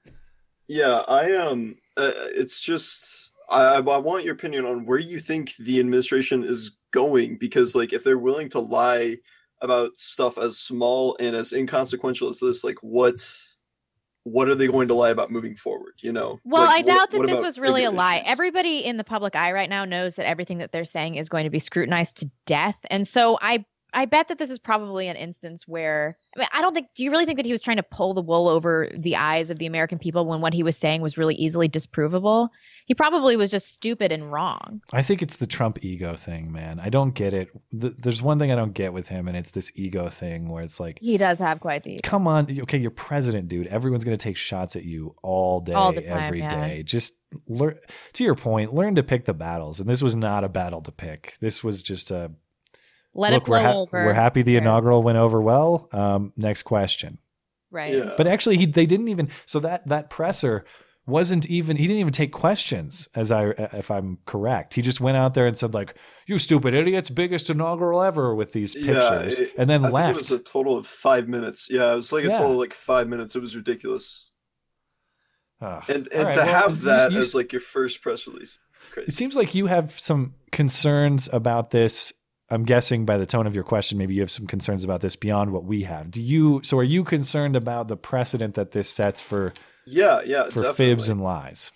[0.69, 5.19] Yeah, I um, uh, it's just I I I want your opinion on where you
[5.19, 9.17] think the administration is going because like if they're willing to lie
[9.61, 13.21] about stuff as small and as inconsequential as this, like what
[14.25, 15.95] what are they going to lie about moving forward?
[16.01, 16.39] You know?
[16.45, 18.23] Well, Like, I what- doubt that what this was really a lie.
[18.27, 21.45] Everybody in the public eye right now knows that everything that they're saying is going
[21.45, 22.77] to be scrutinized to death.
[22.91, 26.61] And so I I bet that this is probably an instance where I mean I
[26.61, 28.89] don't think do you really think that he was trying to pull the wool over
[28.95, 32.49] the eyes of the American people when what he was saying was really easily disprovable?
[32.87, 34.83] He probably was just stupid and wrong.
[34.93, 36.81] I think it's the Trump ego thing, man.
[36.81, 37.49] I don't get it.
[37.79, 40.63] Th- There's one thing I don't get with him, and it's this ego thing where
[40.63, 43.67] it's like, He does have quite the come on, okay, you're president, dude.
[43.67, 46.49] Everyone's gonna take shots at you all day, All the time, every yeah.
[46.49, 46.83] day.
[46.83, 47.15] Just
[47.47, 47.79] learn.
[48.15, 49.81] To your point, learn to pick the battles.
[49.81, 51.37] And this was not a battle to pick.
[51.41, 52.31] This was just a
[53.19, 53.43] let look.
[53.43, 54.05] it blow we're, ha- over.
[54.07, 55.89] we're happy the inaugural went over well.
[55.93, 57.19] Um, next question.
[57.71, 57.95] Right.
[57.95, 58.15] Yeah.
[58.17, 59.29] But actually, he they didn't even.
[59.47, 60.65] So that that presser
[61.07, 61.77] wasn't even.
[61.77, 63.09] He didn't even take questions.
[63.15, 65.95] As I, if I'm correct, he just went out there and said like,
[66.27, 68.85] "You stupid idiots, biggest inaugural ever" with these Yeah,
[69.21, 70.11] pictures, it- and then I think left.
[70.11, 71.69] it was a total of five minutes.
[71.71, 72.33] Yeah, it was like a Yeah.
[72.39, 73.37] total of like five minutes.
[73.37, 74.31] It was ridiculous.
[75.61, 75.83] Ugh.
[75.89, 78.59] And and right, to well, have you- that you- as like your first press release,
[78.97, 82.13] It seems like you have some concerns about this.
[82.51, 85.17] I'm guessing by the tone of your question, maybe you have some concerns about this
[85.17, 86.11] beyond what we have.
[86.11, 86.61] Do you?
[86.65, 89.53] So, are you concerned about the precedent that this sets for
[89.87, 90.75] Yeah, yeah, for definitely.
[90.75, 91.71] fibs and lies?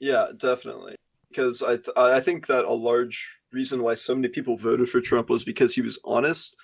[0.00, 0.96] Yeah, definitely.
[1.28, 5.00] Because I th- I think that a large reason why so many people voted for
[5.00, 6.56] Trump was because he was honest,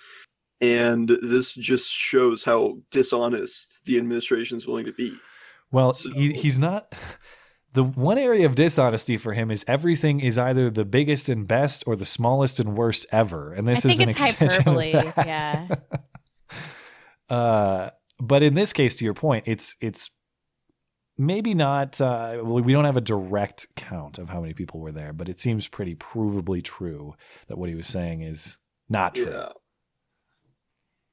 [0.59, 5.13] and this just shows how dishonest the administration is willing to be.
[5.71, 6.93] Well, So- he, he's not.
[7.75, 11.83] The one area of dishonesty for him is everything is either the biggest and best
[11.85, 14.93] or the smallest and worst ever, and this I is think an it's extension hyperbole.
[14.93, 15.27] of that.
[15.27, 15.67] Yeah.
[17.35, 20.09] uh, but in this case, to your point, it's it's
[21.17, 21.99] maybe not.
[21.99, 25.41] Uh, we don't have a direct count of how many people were there, but it
[25.41, 27.13] seems pretty provably true
[27.47, 28.57] that what he was saying is
[28.87, 29.29] not true.
[29.29, 29.49] Yeah.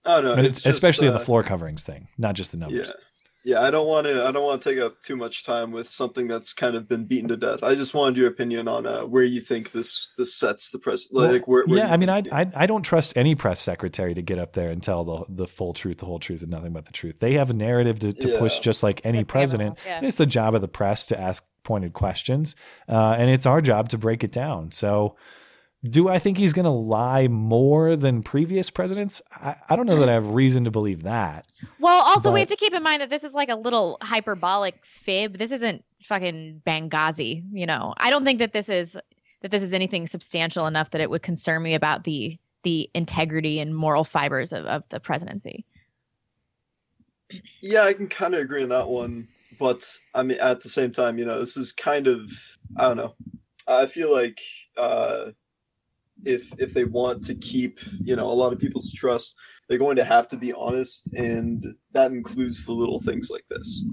[0.04, 2.58] Oh no, And it's just, especially in uh, the floor coverings thing, not just the
[2.58, 2.88] numbers.
[2.88, 3.04] Yeah.
[3.44, 4.24] Yeah, I don't want to.
[4.24, 7.06] I don't want to take up too much time with something that's kind of been
[7.06, 7.64] beaten to death.
[7.64, 11.08] I just wanted your opinion on uh, where you think this this sets the press.
[11.10, 14.14] Well, Like, where, where yeah, I mean, I, I I don't trust any press secretary
[14.14, 16.72] to get up there and tell the the full truth, the whole truth, and nothing
[16.72, 17.16] but the truth.
[17.18, 19.68] They have a narrative to, to push, just like any Yes, they have a president.
[19.70, 19.96] lot, yeah.
[19.98, 22.54] And It's the job of the press to ask pointed questions,
[22.88, 24.70] uh, and it's our job to break it down.
[24.70, 25.16] So,
[25.84, 29.20] do I think he's going to lie more than previous presidents?
[29.32, 31.48] I, I don't know that I have reason to believe that.
[31.80, 34.84] Well, also we have to keep in mind that this is like a little hyperbolic
[34.84, 35.38] fib.
[35.38, 37.94] This isn't fucking Benghazi, you know.
[37.96, 38.96] I don't think that this is
[39.40, 43.58] that this is anything substantial enough that it would concern me about the the integrity
[43.58, 45.64] and moral fibers of, of the presidency.
[47.60, 49.26] Yeah, I can kind of agree on that one,
[49.58, 52.30] but I mean, at the same time, you know, this is kind of
[52.76, 53.14] I don't know.
[53.66, 54.40] I feel like
[54.76, 55.32] uh,
[56.24, 59.34] if if they want to keep you know a lot of people's trust,
[59.68, 63.84] they're going to have to be honest, and that includes the little things like this.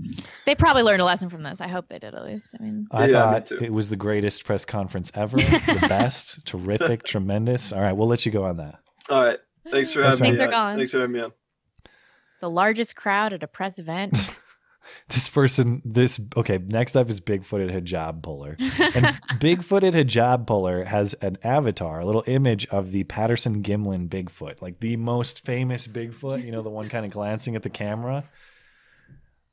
[0.45, 1.61] They probably learned a lesson from this.
[1.61, 2.55] I hope they did at least.
[2.59, 3.59] I mean, I Yeah, thought too.
[3.61, 7.71] it was the greatest press conference ever, the best, terrific, tremendous.
[7.71, 8.79] All right, we'll let you go on that.
[9.09, 9.39] All right,
[9.71, 10.45] thanks for having Thanks me.
[10.47, 10.75] for on.
[10.77, 11.31] Thanks for having me on.
[12.41, 14.15] the largest crowd at a press event.
[15.09, 16.57] This person, this okay.
[16.57, 19.05] Next up is Bigfooted Hijab Puller, and
[19.39, 24.79] Bigfooted Hijab Puller has an avatar, a little image of the Patterson Gimlin Bigfoot, like
[24.79, 26.43] the most famous Bigfoot.
[26.43, 28.23] You know, the one kind of glancing at the camera.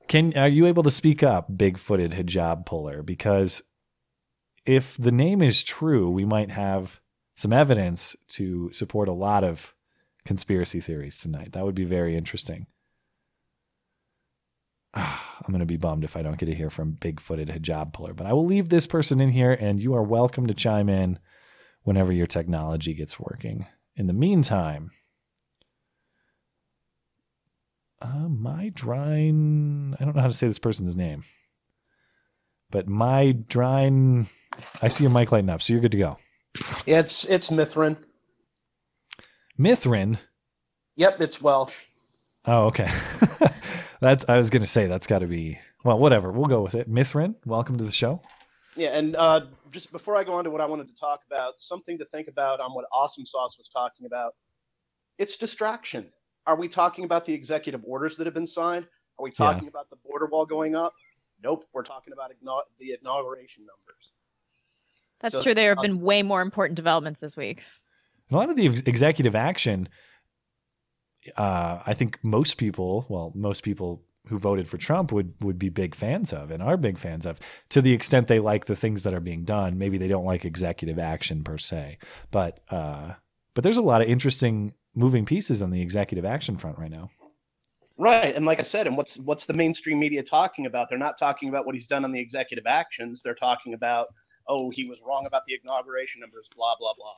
[0.08, 3.02] Can are you able to speak up, Bigfooted Hijab Puller?
[3.02, 3.62] Because
[4.64, 7.00] if the name is true, we might have
[7.34, 9.74] some evidence to support a lot of
[10.24, 11.52] conspiracy theories tonight.
[11.52, 12.66] That would be very interesting.
[15.46, 18.14] I'm going to be bummed if I don't get to hear from Big-footed hijab puller,
[18.14, 21.18] but I will leave this person in here and you are welcome to chime in
[21.82, 23.66] whenever your technology gets working.
[23.94, 24.90] In the meantime,
[28.00, 31.22] uh, my drine, I don't know how to say this person's name,
[32.70, 34.26] but my drine,
[34.82, 36.18] I see your mic lighting up, so you're good to go.
[36.86, 37.96] Yeah, it's it's Mithrin.
[39.58, 40.18] Mithrin.
[40.96, 41.84] Yep, it's Welsh.
[42.46, 42.90] Oh, okay.
[44.00, 46.30] that's, I was going to say that's got to be, well, whatever.
[46.32, 46.90] We'll go with it.
[46.90, 48.20] Mithrin, welcome to the show.
[48.76, 51.54] Yeah, and uh, just before I go on to what I wanted to talk about,
[51.58, 54.34] something to think about on what Awesome Sauce was talking about.
[55.18, 56.06] It's distraction.
[56.46, 58.86] Are we talking about the executive orders that have been signed?
[59.18, 59.46] Are we Yeah.
[59.52, 60.94] talking about the border wall going up?
[61.42, 64.12] Nope, we're talking about igno- the inauguration numbers.
[65.20, 65.54] That's So- true.
[65.54, 67.62] There have been way more important developments this week.
[68.30, 69.88] a lot of the ex- executive action
[71.36, 75.68] uh, i think most people well most people who voted for trump would would be
[75.68, 79.02] big fans of and are big fans of to the extent they like the things
[79.02, 81.98] that are being done maybe they don't like executive action per se
[82.30, 83.12] but uh,
[83.54, 87.10] but there's a lot of interesting moving pieces on the executive action front right now
[87.98, 90.90] Right, and like I said, and what's what's the mainstream media talking about?
[90.90, 93.22] They're not talking about what he's done on the executive actions.
[93.22, 94.08] They're talking about,
[94.48, 97.12] oh, he was wrong about the inauguration numbers, blah blah blah.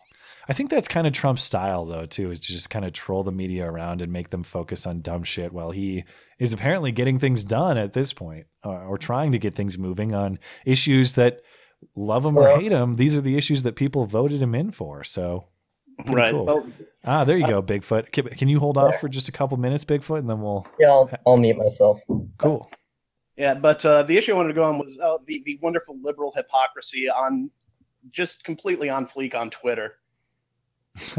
[0.49, 3.23] I think that's kind of Trump's style, though, too, is to just kind of troll
[3.23, 6.05] the media around and make them focus on dumb shit while he
[6.39, 10.15] is apparently getting things done at this point or, or trying to get things moving
[10.15, 11.41] on issues that
[11.95, 12.95] love him or hate him.
[12.95, 15.05] These are the issues that people voted him in for.
[15.05, 15.47] So,
[16.07, 16.33] Right.
[16.33, 16.45] cool.
[16.45, 16.67] Well,
[17.05, 18.13] ah, there you go, Bigfoot.
[18.13, 20.67] Can, can you hold off for just a couple minutes, Bigfoot, and then we'll.
[20.79, 22.01] Yeah, I'll, I'll mute myself.
[22.39, 22.71] Cool.
[23.39, 25.97] Yeah, but uh, the issue I wanted to go on was uh, the the wonderful
[26.03, 27.51] liberal hypocrisy on
[28.11, 29.95] just completely on fleek on Twitter.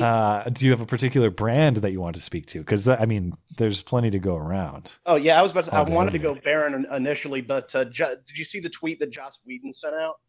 [0.00, 2.60] uh, do you have a particular brand that you want to speak to?
[2.60, 4.92] Because, I mean, there's plenty to go around.
[5.06, 5.74] Oh yeah, I was about to.
[5.74, 9.10] I wanted to go Barron initially, but uh, jo- did you see the tweet that
[9.10, 10.20] Joss Whedon sent out?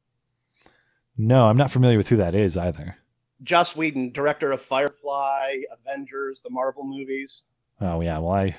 [1.17, 2.97] No, I'm not familiar with who that is either.
[3.43, 7.43] Joss Whedon, director of Firefly, Avengers, the Marvel movies.
[7.79, 8.55] Oh yeah, well I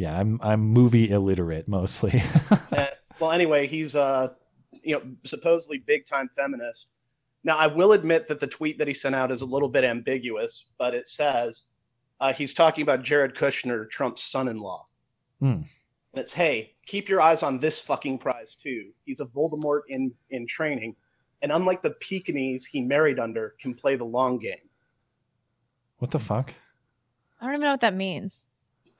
[0.00, 2.22] yeah, I'm I'm movie illiterate mostly.
[2.72, 2.86] Uh,
[3.18, 4.28] well, anyway, he's uh,
[4.82, 6.86] you know, supposedly big time feminist.
[7.44, 9.84] Now, I will admit that the tweet that he sent out is a little bit
[9.84, 11.64] ambiguous, but it says
[12.20, 14.86] uh, he's talking about Jared Kushner, Trump's son-in-law.
[15.40, 15.46] Hmm.
[15.46, 15.64] And
[16.14, 18.92] it's, hey, keep your eyes on this fucking prize too.
[19.04, 20.96] He's a Voldemort in in training,
[21.42, 24.68] and unlike the Pekingese he married under, can play the long game.
[25.98, 26.54] what the fuck?
[27.40, 28.49] I don't even know what that means.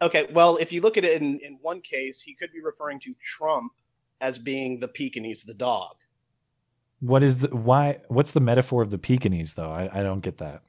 [0.03, 3.01] Okay, well, if you look at it in, in one case, he could be referring
[3.01, 3.73] to Trump
[4.21, 5.97] as being the Pekingese, the dog.
[7.01, 9.71] What is the why what's the metaphor of the Pekingese though?
[9.71, 10.63] I, I don't get that.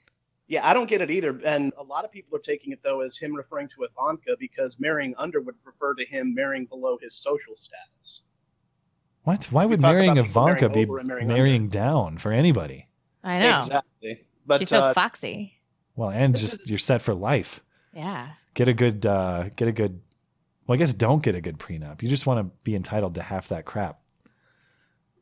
[0.52, 1.40] Yeah, I don't get it either.
[1.46, 4.82] And a lot of people are taking it, though, as him referring to Ivanka because
[4.82, 8.24] marrying under would refer to him marrying below his social status.
[9.24, 9.46] What?
[9.46, 12.90] Why would marrying Ivanka marrying be marrying marrying down for anybody?
[13.24, 13.60] I know.
[13.60, 14.26] Exactly.
[14.46, 15.54] But She's so uh, foxy.
[15.96, 17.62] Well, and just you're set for life.
[17.94, 18.28] Yeah.
[18.54, 20.02] Get a good uh get a good
[20.68, 22.02] well, I guess don't get a good prenup.
[22.02, 24.00] You just want to be entitled to half that crap.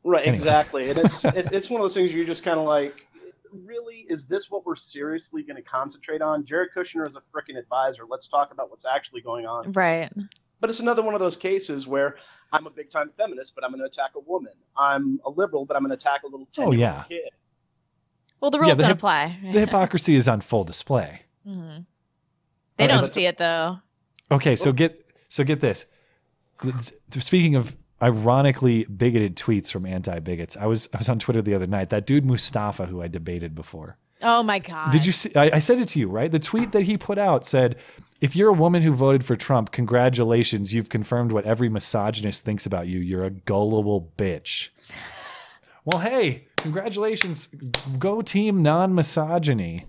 [0.02, 0.34] Right, Anyway.
[0.34, 0.90] exactly.
[0.90, 3.06] And it's it, it's one of those things you're just kind of like,
[3.52, 6.44] really, is this what we're seriously going to concentrate on?
[6.44, 8.04] Jared Kushner is a freaking advisor.
[8.08, 9.72] Let's talk about what's actually going on.
[9.72, 10.10] Right.
[10.60, 12.16] But it's another one of those cases where
[12.52, 14.52] I'm a big time feminist, but I'm going to attack a woman.
[14.76, 16.96] I'm a liberal, but I'm going to attack a little 10 Oh, year yeah.
[16.98, 17.30] old kid.
[18.40, 19.38] Well, the Yeah, rules the don't hip- apply.
[19.52, 21.22] The hypocrisy is on full display.
[21.46, 21.86] Mhm.
[22.80, 23.78] They don't but- see it though.
[24.30, 25.86] Okay, so get so get this.
[27.18, 31.66] Speaking of ironically bigoted tweets from anti-bigots, I was I was on Twitter the other
[31.66, 31.90] night.
[31.90, 33.96] That dude Mustafa, who I debated before.
[34.22, 34.92] Oh my god.
[34.92, 35.34] Did you see?
[35.34, 36.30] I, I said it to you, right?
[36.30, 37.76] The tweet that he put out said,
[38.20, 42.66] "If you're a woman who voted for Trump, congratulations, you've confirmed what every misogynist thinks
[42.66, 42.98] about you.
[43.00, 44.68] You're a gullible bitch."
[45.86, 47.48] Well, hey, congratulations,
[47.98, 49.86] go team non-misogyny.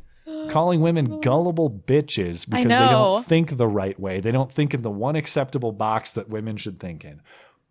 [0.52, 4.20] Calling women gullible bitches because they don't think the right way.
[4.20, 7.22] They don't think in the one acceptable box that women should think in.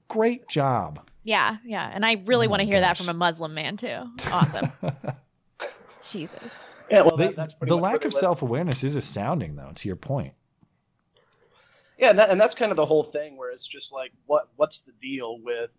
[0.08, 1.08] Great job.
[1.22, 1.90] Yeah, yeah.
[1.92, 3.98] And I really Oh want to my hear that from a Muslim man too.
[4.32, 4.72] Awesome.
[6.10, 6.40] Jesus.
[6.90, 9.70] Yeah, well, They- that, that's pretty the lack of self-awareness is astounding, though.
[9.74, 10.34] To your point.
[11.98, 14.48] Yeah, and, that, and that's kind of the whole thing where it's just like, what
[14.56, 15.78] what's the deal with,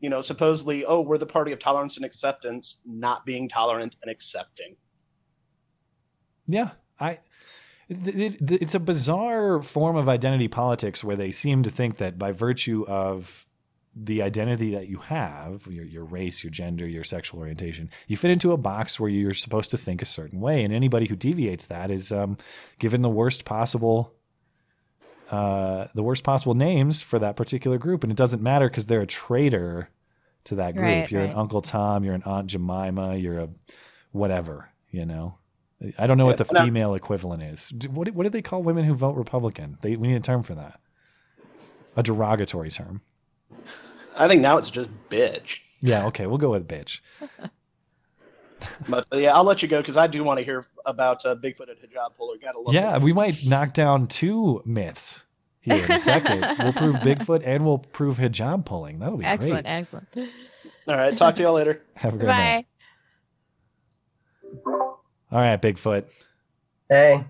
[0.00, 4.10] you know, supposedly, oh, we're the party of tolerance and acceptance, not being tolerant and
[4.10, 4.76] accepting.
[6.46, 6.70] Yeah,
[7.00, 7.18] I.
[7.88, 12.18] It, it- it's a bizarre form of identity politics where they seem to think that
[12.18, 13.46] by virtue of
[13.96, 18.30] the identity that you have, your your race, your gender, your sexual orientation, you fit
[18.30, 21.66] into a box where you're supposed to think a certain way, and anybody who deviates
[21.66, 22.36] that is um,
[22.78, 24.12] given the worst possible.
[25.30, 29.00] Uh, the worst possible names for that particular group, and it doesn't matter because they're
[29.00, 29.88] a traitor
[30.44, 30.84] to that group.
[30.84, 31.36] Right, you're an.
[31.36, 33.48] Uncle Tom, you're an Aunt Jemima, you're a
[34.12, 35.38] whatever, you know.
[35.98, 36.64] I don't know what Yeah, the no.
[36.64, 37.68] female equivalent is.
[37.68, 39.76] Do- What, what do they call women who vote Republican?
[39.82, 40.80] They, we need a term for that.
[41.96, 43.02] A derogatory term.
[44.16, 45.58] I think now it's just bitch.
[45.80, 47.00] Yeah, okay, we'll go with bitch.
[48.88, 51.68] But yeah, I'll let you go because I do want to hear about uh, Bigfoot
[51.68, 52.36] and hijab puller.
[52.40, 53.02] Gotta love Yeah, it.
[53.02, 55.24] we might knock down two myths
[55.60, 56.40] here in a second.
[56.58, 59.00] we'll prove Bigfoot and we'll prove hijab pulling.
[59.00, 59.70] That'll be Excellent, great.
[59.70, 60.08] excellent.
[60.88, 61.82] All right, talk to y'all later.
[61.96, 62.66] Have a great night.
[65.34, 66.04] All right, Bigfoot.
[66.88, 67.24] Hey,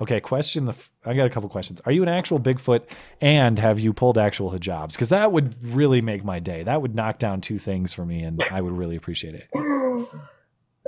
[0.00, 0.72] Okay, question the.
[0.72, 1.82] f- I got a couple questions.
[1.84, 2.90] Are you an actual Bigfoot,
[3.20, 4.92] and have you pulled actual hijabs?
[4.92, 6.62] Because that would really make my day.
[6.62, 9.48] That would knock down two things for me, and I would really appreciate it.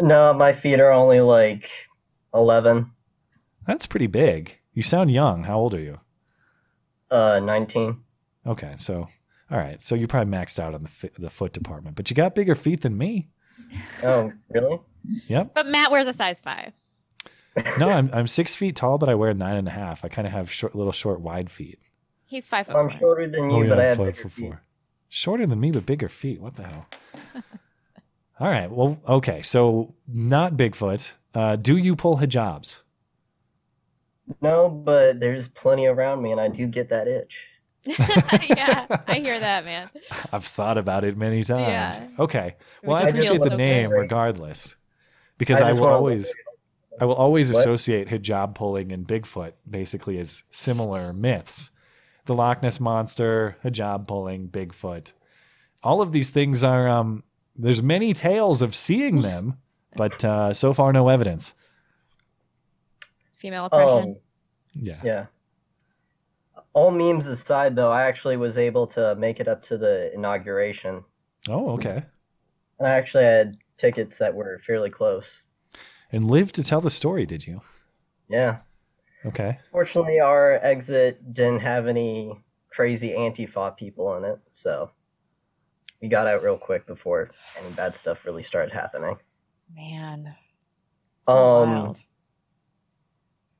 [0.00, 1.64] no, my feet are only like
[2.32, 2.90] 11,
[3.66, 4.56] That's pretty big.
[4.72, 5.44] You sound young.
[5.44, 6.00] How old are you?
[7.10, 7.98] uh, 19.
[8.46, 9.08] Okay, so
[9.50, 12.16] all right, so you probably maxed out on the fi- the foot department, but you
[12.16, 13.28] got bigger feet than me.
[14.04, 14.80] Oh, really?
[15.28, 15.54] Yep.
[15.54, 16.72] But Matt wears a size five.
[17.78, 20.04] No, I'm I'm six feet tall, but I wear nine and a half.
[20.04, 21.78] I kind of have short, little short, wide feet.
[22.26, 22.98] He's five foot I'm four.
[22.98, 24.46] shorter than you, but I have five bigger feet.
[24.46, 24.62] four.
[25.08, 26.40] Shorter than me, but bigger feet.
[26.40, 26.86] What the hell?
[28.40, 28.70] All right.
[28.70, 29.42] Well, okay.
[29.42, 31.12] So not Bigfoot.
[31.34, 32.80] Uh, do you pull hijabs?
[34.40, 37.32] No, but there's plenty around me, and I do get that itch.
[38.48, 39.90] yeah, I hear that, man.
[40.32, 41.98] I've thought about it many times.
[41.98, 42.08] Yeah.
[42.18, 42.56] Okay.
[42.82, 43.96] Well, I appreciate the name good.
[43.98, 44.76] regardless,
[45.38, 46.32] because I I, will always,
[47.00, 47.58] I will always What?
[47.60, 51.70] associate hijab pulling and Bigfoot basically as similar myths.
[52.26, 55.12] The Loch Ness monster, hijab pulling, Bigfoot.
[55.82, 56.88] All of these things are.
[56.88, 57.24] Um,
[57.56, 59.58] there's many tales of seeing them,
[59.96, 61.52] but uh, so far no evidence.
[63.38, 64.16] Female oppression.
[64.16, 64.20] Oh,
[64.74, 65.00] Yeah.
[65.02, 65.26] yeah.
[66.74, 71.04] All memes aside, though, I actually was able to make it up to the inauguration.
[71.48, 72.04] Oh, okay.
[72.78, 75.26] And I actually had tickets that were fairly close.
[76.10, 77.60] And lived to tell the story, did you?
[78.28, 78.58] Yeah.
[79.26, 79.58] Okay.
[79.70, 82.32] Fortunately, our exit didn't have any
[82.70, 84.90] crazy Antifa people in it, so
[86.00, 87.30] we got out real quick before
[87.62, 89.16] any bad stuff really started happening.
[89.74, 90.34] Man.
[91.26, 91.98] Um, wild.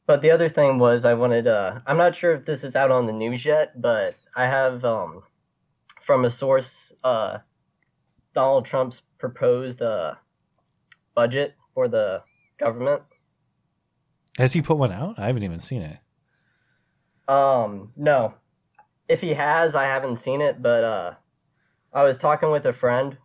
[0.07, 2.91] But the other thing was I wanted uh I'm not sure if this is out
[2.91, 5.23] on the news yet, but I have um
[6.07, 6.71] from a source
[7.05, 7.39] uh
[8.35, 10.15] Donald Trump's proposed uh
[11.15, 12.23] budget for the
[12.59, 13.03] government.
[14.39, 15.19] Has he put one out?
[15.19, 15.99] I haven't even seen it.
[17.29, 18.35] Um no.
[19.09, 21.15] If he has, I haven't seen it, but uh
[21.93, 23.17] I was talking with a friend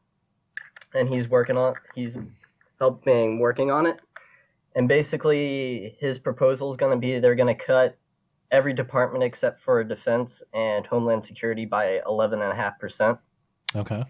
[0.94, 2.14] and he's working on he's
[2.80, 3.98] helping working on it.
[4.78, 7.98] And basically his proposal is going to be they're going to cut
[8.52, 13.18] every department except for defense and homeland security by 11.5%.
[13.76, 14.04] Okay.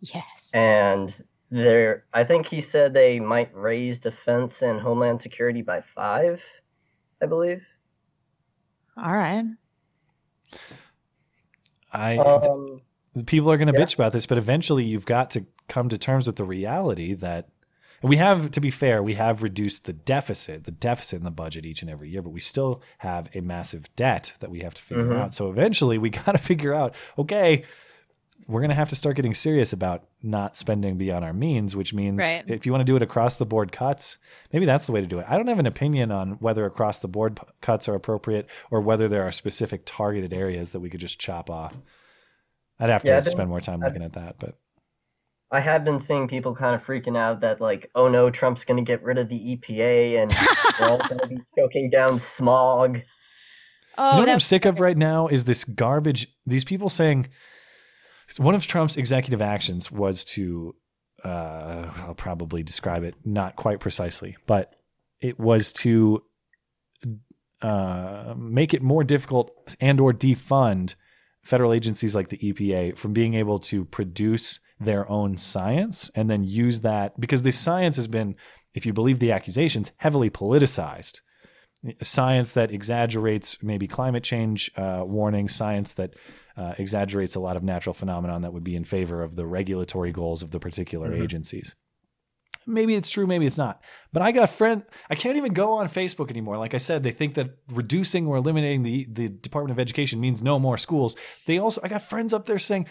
[0.00, 0.24] Yes.
[0.54, 1.12] And
[1.50, 6.40] they're I think he said they might raise defense and homeland security by 5,
[7.22, 7.60] I believe.
[8.96, 9.44] All right.
[11.92, 12.80] I Um,
[13.26, 13.84] people are going to yeah.
[13.84, 17.50] bitch about this, but eventually you've got to come to terms with the reality that
[18.02, 21.30] and we have to be fair, we have reduced the deficit, the deficit in the
[21.30, 24.74] budget each and every year, but we still have a massive debt that we have
[24.74, 25.18] to figure Mhm.
[25.20, 25.34] out.
[25.34, 27.64] So eventually we got to figure out, okay,
[28.48, 31.92] we're going to have to start getting serious about not spending beyond our means, which
[31.92, 32.44] means Right.
[32.46, 34.18] if you want to do it across the board cuts,
[34.52, 35.26] maybe that's the way to do it.
[35.28, 38.80] I don't have an opinion on whether across the board p- cuts are appropriate or
[38.80, 41.76] whether there are specific targeted areas that we could just chop off.
[42.78, 44.54] I'd have to Yeah, I think- spend more time I- looking at that, but
[45.50, 48.84] I have been seeing people kind of freaking out that like, oh no, Trump's going
[48.84, 50.30] to get rid of the EPA and
[50.80, 52.98] we're all going to be choking down smog.
[53.98, 56.26] Oh, you know what I'm sick of right now is this garbage.
[56.46, 57.28] These people saying
[58.38, 60.74] one of Trump's executive actions was to,
[61.24, 64.74] uh, I'll probably describe it not quite precisely, but
[65.20, 66.22] it was to
[67.62, 70.94] uh, make it more difficult and or defund
[71.42, 76.44] federal agencies like the EPA from being able to produce their own science and then
[76.44, 78.34] use that because the science has been,
[78.74, 81.20] if you believe the accusations, heavily politicized
[82.02, 86.14] science that exaggerates maybe climate change uh, warning, science that
[86.56, 90.10] uh, exaggerates a lot of natural phenomenon that would be in favor of the regulatory
[90.10, 91.22] goals of the particular Mhm.
[91.22, 91.74] agencies.
[92.68, 93.80] Maybe it's true, maybe it's not.
[94.12, 94.82] But I got friend.
[95.08, 96.56] I can't even go on Facebook anymore.
[96.58, 100.42] Like I said, they think that reducing or eliminating the the Department of Education means
[100.42, 101.14] no more schools.
[101.46, 102.86] They also, I got friends up there saying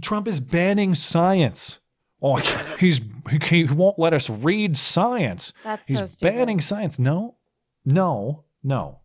[0.00, 1.78] Trump is banning science.
[2.22, 2.36] Oh,
[2.78, 3.00] he's
[3.42, 5.52] he, won't let us read science.
[5.62, 6.34] That's he's so stupid.
[6.34, 6.98] banning science.
[6.98, 7.36] No,
[7.84, 9.00] no, no,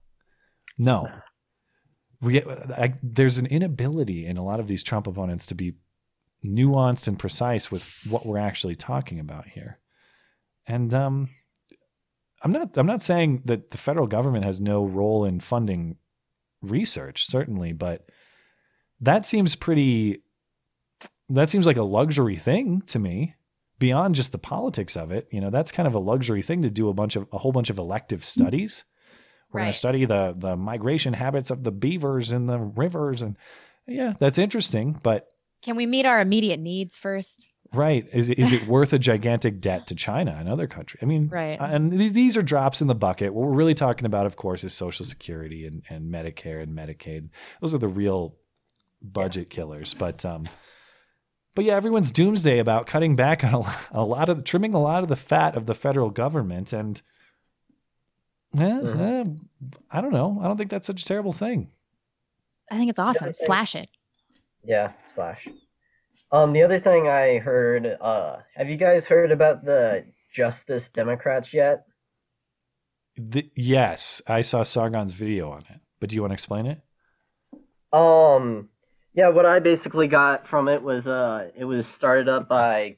[0.78, 1.10] no.
[2.22, 5.74] We get, I, there's an inability in a lot of these Trump opponents to be
[6.46, 9.80] nuanced and precise with what we're actually talking about here.
[10.68, 11.30] And um,
[12.42, 15.98] I'm not I'm not saying that the federal government has no role in funding
[16.62, 18.06] research, certainly, but
[19.00, 20.24] that seems pretty
[21.36, 23.36] that seems like a luxury thing to me.
[23.80, 26.70] Beyond just the politics of it you know that's kind of a luxury thing to
[26.70, 28.84] do a bunch of a whole bunch of elective studies.
[29.52, 33.36] We're going to study the the migration habits of the beavers in the rivers and
[33.88, 35.32] yeah that's interesting but
[35.64, 37.48] Can we meet our immediate needs first?
[37.74, 38.06] right.
[38.14, 41.28] Is, it- is it worth a gigantic debt to china and other countries i mean
[41.30, 41.58] Right.
[41.60, 43.34] and th- these are drops in the bucket.
[43.34, 47.30] What we're really talking about of course is social security and, and medicare and medicaid.
[47.62, 48.36] Those are the real
[49.02, 50.44] budget killers but um
[51.56, 55.04] but yeah everyone's doomsday about cutting back on a, a lot of trimming a lot
[55.04, 57.02] of the fat of the federal government and
[58.60, 59.24] eh, eh,
[59.90, 61.70] i don't know i don't think that's such a terrible thing
[62.70, 63.34] I think it's awesome.
[63.34, 63.90] Slash it.
[64.64, 65.46] Yeah, slash.
[66.32, 71.54] Um, the other thing I heard, uh, have you guys heard about the Justice Democrats
[71.54, 71.84] yet?
[73.32, 76.80] Th- yes i saw sargon's video on it but do you want to explain it
[77.92, 78.70] Um,
[79.14, 82.98] yeah, what I basically got from it was, uh, it was started up by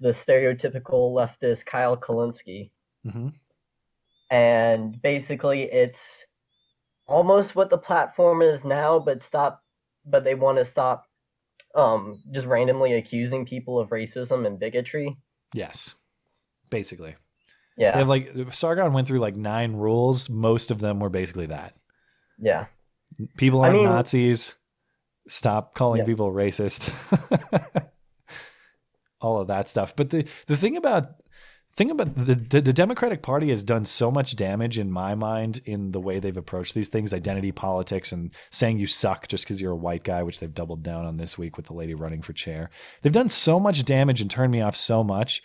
[0.00, 2.70] the stereotypical leftist Kyle Kulinski,
[3.06, 3.28] mm-hmm.
[4.30, 6.00] and basically it's
[7.06, 9.62] almost what the platform is now, but stop,
[10.04, 11.06] but they want to stop,
[11.74, 15.16] um, just randomly accusing people of racism and bigotry.
[15.54, 15.94] yes
[16.70, 17.14] basically
[17.76, 17.92] Yeah.
[17.92, 20.28] They have like Sargon went through like nine rules.
[20.28, 21.74] Most of them were basically that.
[22.38, 22.66] Yeah.
[23.36, 24.54] People aren't mean- Nazis.
[25.28, 26.04] Stop calling Yeah.
[26.06, 26.90] people racist.
[29.20, 29.96] All of that stuff.
[29.96, 31.10] But the the thing about
[31.76, 35.60] thing about the, the the Democratic Party has done so much damage in my mind
[35.64, 39.60] in the way they've approached these things, identity politics and saying you suck just because
[39.60, 42.22] you're a white guy, which they've doubled down on this week with the lady running
[42.22, 42.70] for chair.
[43.02, 45.42] They've done so much damage and turned me off so much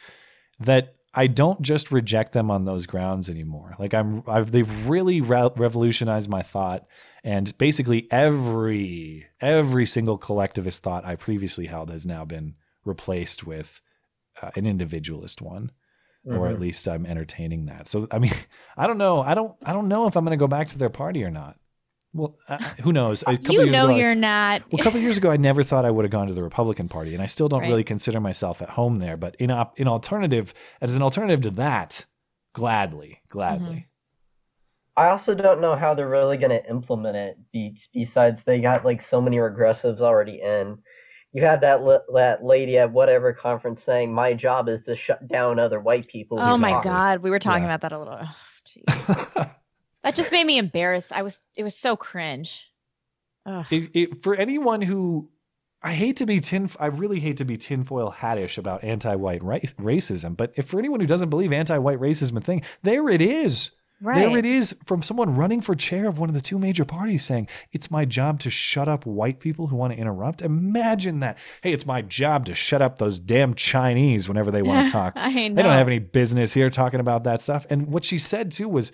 [0.59, 3.75] that I don't just reject them on those grounds anymore.
[3.79, 6.85] Like I'm, I've, they've really re- revolutionized my thought,
[7.23, 12.55] and basically every every single collectivist thought I previously held has now been
[12.85, 13.79] replaced with
[14.41, 15.71] uh, an individualist one,
[16.25, 16.59] or at Mhm.
[16.59, 17.87] least I'm entertaining that.
[17.87, 18.33] So I mean,
[18.77, 19.21] I don't know.
[19.21, 19.55] I don't.
[19.65, 21.55] I don't know if I'm going to go back to their party or not.
[22.15, 23.23] Well, uh, who knows?
[23.23, 24.61] A couple You years know ago, I- you're not.
[24.71, 26.87] well, a couple years ago, I never thought I would have gone to the Republican
[26.87, 27.69] Party, and I still don't Right.
[27.69, 29.17] really consider myself at home there.
[29.17, 32.05] But in op- in alternative, as an alternative to that,
[32.53, 33.87] gladly, gladly.
[34.95, 37.37] I also don't know how they're really going to implement it.
[37.51, 40.77] Be- besides, they got like so many regressives already in.
[41.31, 45.27] You have that li- that lady at whatever conference saying, "My job is to shut
[45.27, 47.73] down other white people." Oh my talk." god, we were talking Yeah.
[47.73, 48.19] about that a little.
[48.21, 48.35] oh,
[48.67, 49.51] jeez.
[50.03, 51.11] that just made me embarrassed.
[51.11, 51.41] I was.
[51.55, 52.63] It was so cringe.
[53.71, 55.29] It, it, for anyone who,
[55.81, 59.73] I hate to be tin, I really hate to be tinfoil hattish about anti-white race,
[59.77, 60.37] racism.
[60.37, 63.71] But if for anyone who doesn't believe anti-white racism a thing, there it is.
[64.01, 67.23] There it is from someone running for chair of one of the two major parties
[67.23, 70.41] saying, It's my job to shut up white people who want to interrupt.
[70.41, 71.37] Imagine that.
[71.61, 75.13] Hey, it's my job to shut up those damn Chinese whenever they want to talk.
[75.15, 77.65] I They don't have any business here talking about that stuff.
[77.69, 78.91] And what she said too was,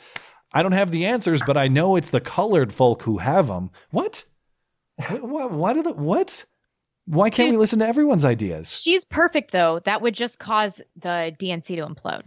[0.53, 3.71] I don't have the answers, but I know it's the colored folk who have them.
[3.91, 4.25] What?
[4.95, 5.23] What?
[5.23, 5.51] What?
[5.51, 5.77] What?
[5.77, 6.45] Are the, what?
[7.05, 8.79] Why can't we listen to everyone's ideas?
[8.81, 9.79] She's perfect though.
[9.79, 12.23] That would just cause the DNC to implode.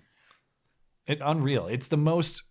[1.06, 1.68] It, unreal.
[1.68, 2.42] It's the most.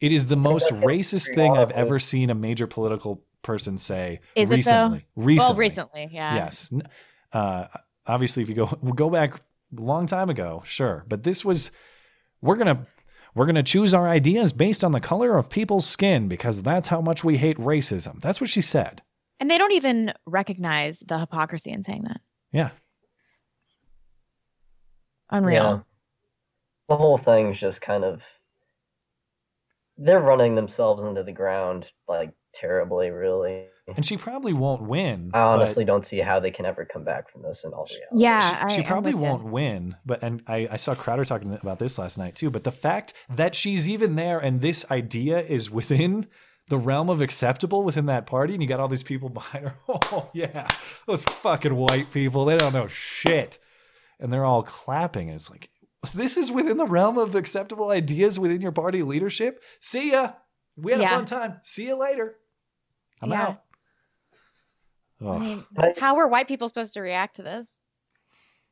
[0.00, 4.20] It is the most racist thing I've ever seen a major political person say.
[4.36, 5.06] Is it recently.
[5.16, 5.22] though?
[5.22, 5.48] Recently.
[5.48, 6.34] Well, recently, yeah.
[6.34, 6.72] Yes.
[7.32, 7.66] Uh,
[8.06, 9.40] obviously, if you go go back
[9.76, 11.70] a long time ago, sure, but this was
[12.40, 12.86] we're gonna
[13.34, 17.00] we're gonna choose our ideas based on the color of people's skin because that's how
[17.00, 18.20] much we hate racism.
[18.20, 19.02] That's what she said.
[19.40, 22.20] And they don't even recognize the hypocrisy in saying that.
[22.52, 22.70] Yeah.
[25.30, 25.62] Unreal.
[25.62, 25.78] Yeah.
[26.88, 28.20] The whole thing's just kind of
[29.98, 33.66] they're running themselves into the ground like terribly, really.
[33.94, 35.30] And she probably won't win.
[35.34, 38.06] I honestly don't see how they can ever come back from this in all reality.
[38.12, 39.96] Yeah, she, she I- I'm probably won't win.
[40.06, 42.50] But and I, I saw Crowder talking about this last night too.
[42.50, 46.26] But the fact that she's even there and this idea is within
[46.68, 49.74] the realm of acceptable within that party, and you got all these people behind her.
[49.88, 50.68] Oh yeah,
[51.06, 52.44] those fucking white people.
[52.44, 53.58] They don't know shit,
[54.20, 55.28] and they're all clapping.
[55.28, 55.70] And it's like
[56.14, 59.62] this is within the realm of acceptable ideas within your party leadership.
[59.80, 60.32] See ya.
[60.76, 61.06] We had Yeah.
[61.08, 61.60] a fun time.
[61.64, 62.36] See you later.
[63.20, 63.42] I'm Yeah.
[63.42, 63.62] out.
[65.20, 65.66] I mean,
[65.98, 67.82] how are white people supposed to react to this?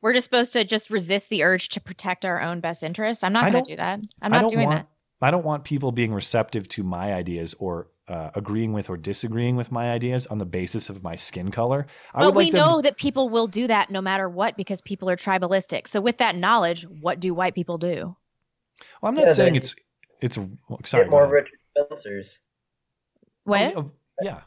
[0.01, 3.23] We're just supposed to just resist the urge to protect our own best interests.
[3.23, 3.99] I'm not going to do that.
[4.21, 4.87] I'm not don't doing want, that.
[5.21, 9.55] I don't want people being receptive to my ideas or uh, agreeing with or disagreeing
[9.55, 11.87] with my ideas on the basis of my skin color.
[12.13, 14.55] I But would we like them know that people will do that no matter what
[14.55, 15.87] because people are tribalistic.
[15.87, 18.15] So with that knowledge, what do white people do?
[19.01, 19.75] Well, I'm not Yeah, saying it's
[20.21, 20.37] it's
[20.85, 21.03] sorry.
[21.03, 21.27] get more.
[21.27, 22.39] Richard Spencers.
[23.43, 23.75] What?
[23.75, 23.91] Oh,
[24.21, 24.41] yeah.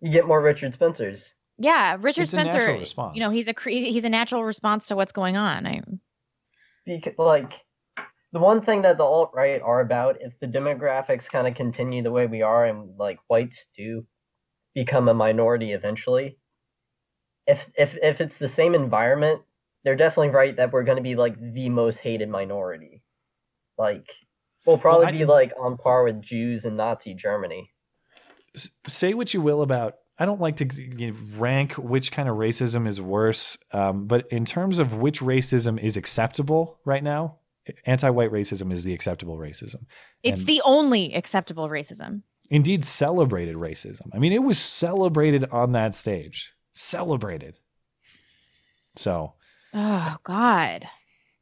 [0.00, 1.20] You get more Richard Spencers.
[1.58, 2.80] Yeah, Richard It's a natural Spencer.
[2.80, 3.14] response.
[3.16, 5.66] You know, he's a cre- he's a natural response to what's going on.
[5.66, 5.82] I,
[6.86, 7.50] because like
[8.34, 12.02] the one thing that the alt right are about if the demographics kind of continue
[12.02, 14.06] the way we are and like whites do
[14.74, 16.36] become a minority eventually
[17.46, 19.40] if if if it's the same environment
[19.84, 23.02] they're definitely right that we're going to be like the most hated minority.
[23.78, 24.06] Like
[24.66, 27.70] we'll probably I- be like on par with Jews in Nazi Germany.
[28.56, 32.86] S- say what you will about I don't like to rank which kind of racism
[32.86, 37.38] is worse, um, but in terms of which racism is acceptable right now,
[37.86, 39.86] anti-white racism is the acceptable racism.
[40.22, 42.22] it's And- the only acceptable racism.
[42.50, 44.08] indeed celebrated racism.
[44.12, 47.58] I mean, it was celebrated on that stage, celebrated.
[48.96, 49.34] So
[49.72, 50.86] Oh God.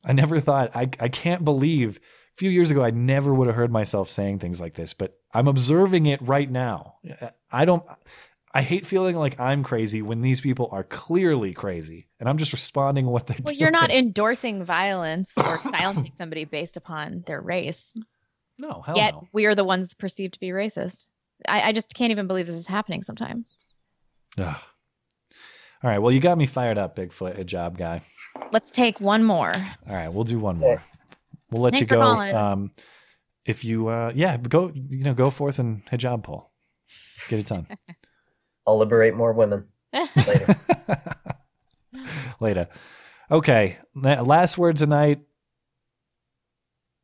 [0.04, 3.56] I never thought I I can't believe a few years ago I never would have
[3.56, 6.96] heard myself saying things like this, but I'm observing it right now.
[7.50, 7.84] I don't
[8.54, 12.52] I hate feeling like I'm crazy when these people are clearly crazy and I'm just
[12.52, 13.60] responding what they're Well, doing.
[13.60, 17.96] you're not endorsing violence or silencing somebody based upon their race.
[18.58, 19.28] No, hell Yet no.
[19.32, 21.06] we are the ones perceived to be racist.
[21.48, 23.56] I, I just can't even believe this is happening sometimes.
[24.36, 24.56] Ugh.
[25.82, 27.36] All right, well you got me fired up, Bigfoot.
[27.36, 28.02] Good job, guy.
[28.52, 29.52] Let's take one more.
[29.88, 30.82] All right, we'll do one more.
[31.50, 32.02] We'll let Thanks you go.
[32.02, 32.70] Um,
[33.44, 36.50] if you, uh, yeah, go, you know, go forth and hijab poll.
[37.28, 37.66] Get it done
[38.66, 40.56] I'll liberate more women later
[42.40, 42.68] later.
[43.30, 45.20] Okay, la- last word tonight.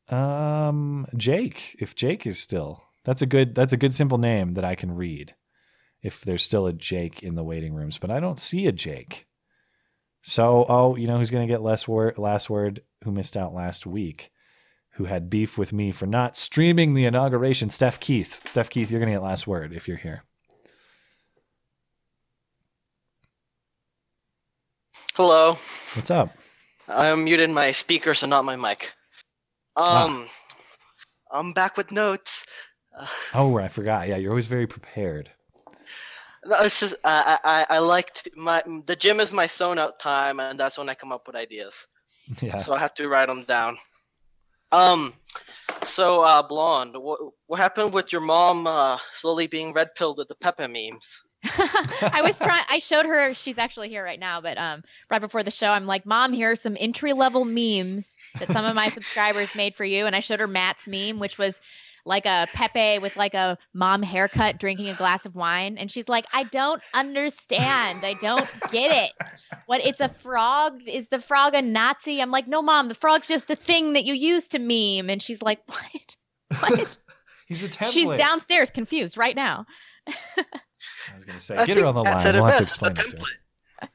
[0.09, 1.77] Um, Jake.
[1.79, 3.55] If Jake is still, that's a good.
[3.55, 5.35] That's a good simple name that I can read.
[6.03, 9.27] If there's still a Jake in the waiting rooms, but I don't see a Jake.
[10.23, 12.83] So, oh, you know who's going to get less word, last word?
[13.05, 14.31] Who missed out last week?
[14.93, 17.71] Who had beef with me for not streaming the inauguration?
[17.71, 18.41] Steph Keith.
[18.45, 20.25] Steph Keith, you're going to get last word if you're here.
[25.19, 25.59] Hello.
[25.95, 26.31] What's up?
[26.87, 28.93] I muted my speaker, so not my mic.
[29.75, 30.29] Um,
[31.33, 32.47] I'm back with notes.
[33.35, 34.07] Oh, I forgot.
[34.07, 35.29] Yeah, you're always very prepared.
[36.45, 40.39] No, It's just I I I liked my the gym is my zone out time,
[40.39, 41.89] and that's when I come up with ideas.
[42.41, 42.59] Yeah.
[42.59, 43.77] So I have to write them down.
[44.71, 45.15] Um,
[45.83, 50.29] so uh, blonde, what what happened with your mom uh, slowly being red pilled with
[50.29, 51.25] the Pepe memes?
[51.45, 52.65] I was trying.
[52.69, 53.33] I showed her.
[53.35, 54.41] She's actually here right now.
[54.41, 58.17] But um, right before the show, I'm like, "Mom, here are some entry level memes
[58.39, 61.39] that some of my subscribers made for you." And I showed her Matt's meme, which
[61.39, 61.61] was
[62.05, 66.09] like a Pepe with like a mom haircut, drinking a glass of wine, and she's
[66.09, 68.05] like, "I don't understand.
[68.05, 69.13] I don't get it.
[69.67, 69.81] What?
[69.85, 70.83] It's a frog?
[70.89, 72.89] Is the frog a Nazi?" I'm like, "No, mom.
[72.89, 76.17] The frog's just a thing that you use to meme." And she's like, "What?"
[76.61, 76.99] What?
[77.47, 77.93] He's a template.
[77.93, 79.65] She's downstairs, confused right now.
[81.11, 82.21] I was gonna say, I get her on the line.
[82.21, 83.89] said it We'll have to explain this to her.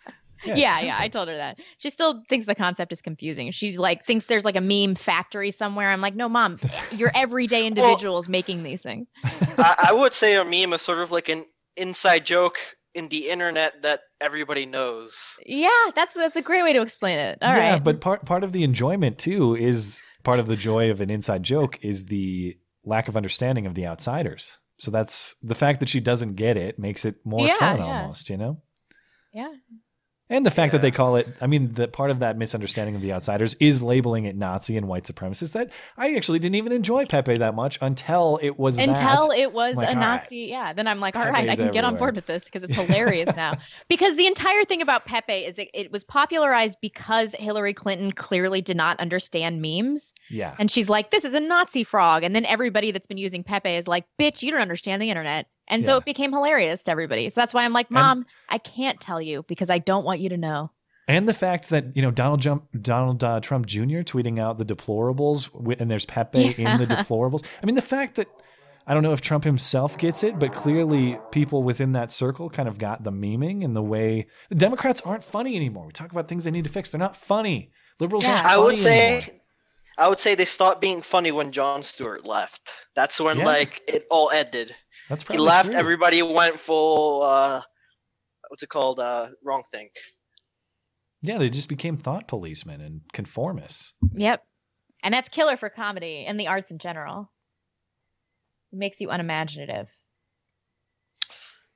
[0.46, 1.60] Yeah, Yeah, yeah, I told her that.
[1.78, 3.50] She still thinks the concept is confusing.
[3.52, 5.90] She's like thinks there's like a meme factory somewhere.
[5.90, 6.58] I'm like, no, mom,
[6.92, 9.08] you're everyday individuals making these things.
[9.24, 11.46] I, I would say a meme is sort of like an
[11.78, 12.58] inside joke
[12.94, 15.40] in the internet that everybody knows.
[15.46, 17.38] Yeah, that's that's a great way to explain it.
[17.42, 17.58] All right.
[17.58, 21.10] yeah, but part part of the enjoyment too is part of the joy of an
[21.10, 24.58] inside joke is the lack of understanding of the outsiders.
[24.84, 28.02] So that's the fact that she doesn't get it makes it more Yeah, fun yeah.
[28.02, 28.62] almost, you know?
[29.32, 29.54] yeah.
[30.30, 33.02] And the fact that they call it, I mean, the part of that misunderstanding of
[33.02, 35.52] the outsiders is labeling it Nazi and white supremacist.
[35.52, 39.38] That I actually didn't even enjoy Pepe that much until it was Until that.
[39.38, 40.22] it was like, a all right.
[40.22, 40.72] Nazi, yeah.
[40.72, 42.76] Then I'm like, all right, I Pepe's can get on board with this because it's
[42.88, 43.58] hilarious now.
[43.90, 48.62] Because the entire thing about Pepe is it, it was popularized because Hillary Clinton clearly
[48.62, 50.14] did not understand memes.
[50.30, 50.56] Yeah.
[50.58, 52.24] And she's like, this is a Nazi frog.
[52.24, 55.48] And then everybody that's been using Pepe is like, bitch, you don't understand the internet.
[55.68, 57.30] And so it became hilarious to everybody.
[57.30, 60.30] So that's why I'm like, mom, I can't tell you because I don't want you
[60.30, 60.72] to know.
[61.08, 64.04] And the fact that you know Donald Trump, Donald uh, Trump Jr.
[64.04, 65.50] tweeting out the deplorables,
[65.80, 67.44] and there's Pepe in the deplorables.
[67.62, 68.30] I mean, the fact that
[68.88, 72.70] I don't know if Trump himself gets it, but clearly people within that circle kind
[72.70, 75.88] of got the memeing and the way the Democrats aren't funny anymore.
[75.88, 77.72] We talk about things they need to fix; they're not funny.
[78.00, 78.46] Liberals aren't.
[78.46, 79.22] I would say anymore.
[79.98, 82.74] I would say they stopped being funny when Jon Stewart left.
[82.96, 83.46] That's when Yeah.
[83.46, 84.76] like it all ended.
[85.14, 85.76] That's he left, true.
[85.76, 87.62] everybody went full uh
[88.48, 89.00] what's it called?
[89.00, 89.90] Uh wrong thing.
[91.22, 93.94] yeah, they just became thought policemen and conformists.
[94.16, 94.44] Yep.
[95.04, 97.32] And that's killer for comedy and the arts in general.
[98.72, 99.90] It makes you unimaginative.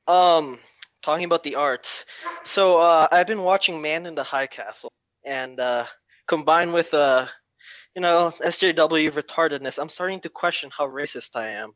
[0.08, 0.60] Um
[1.04, 2.06] talking about the arts.
[2.44, 4.92] So uh I've been watching Man in the High Castle
[5.26, 5.86] and uh
[6.28, 7.28] combined with uh
[7.96, 11.74] you know, SJW retardedness, I'm starting to question how racist I am.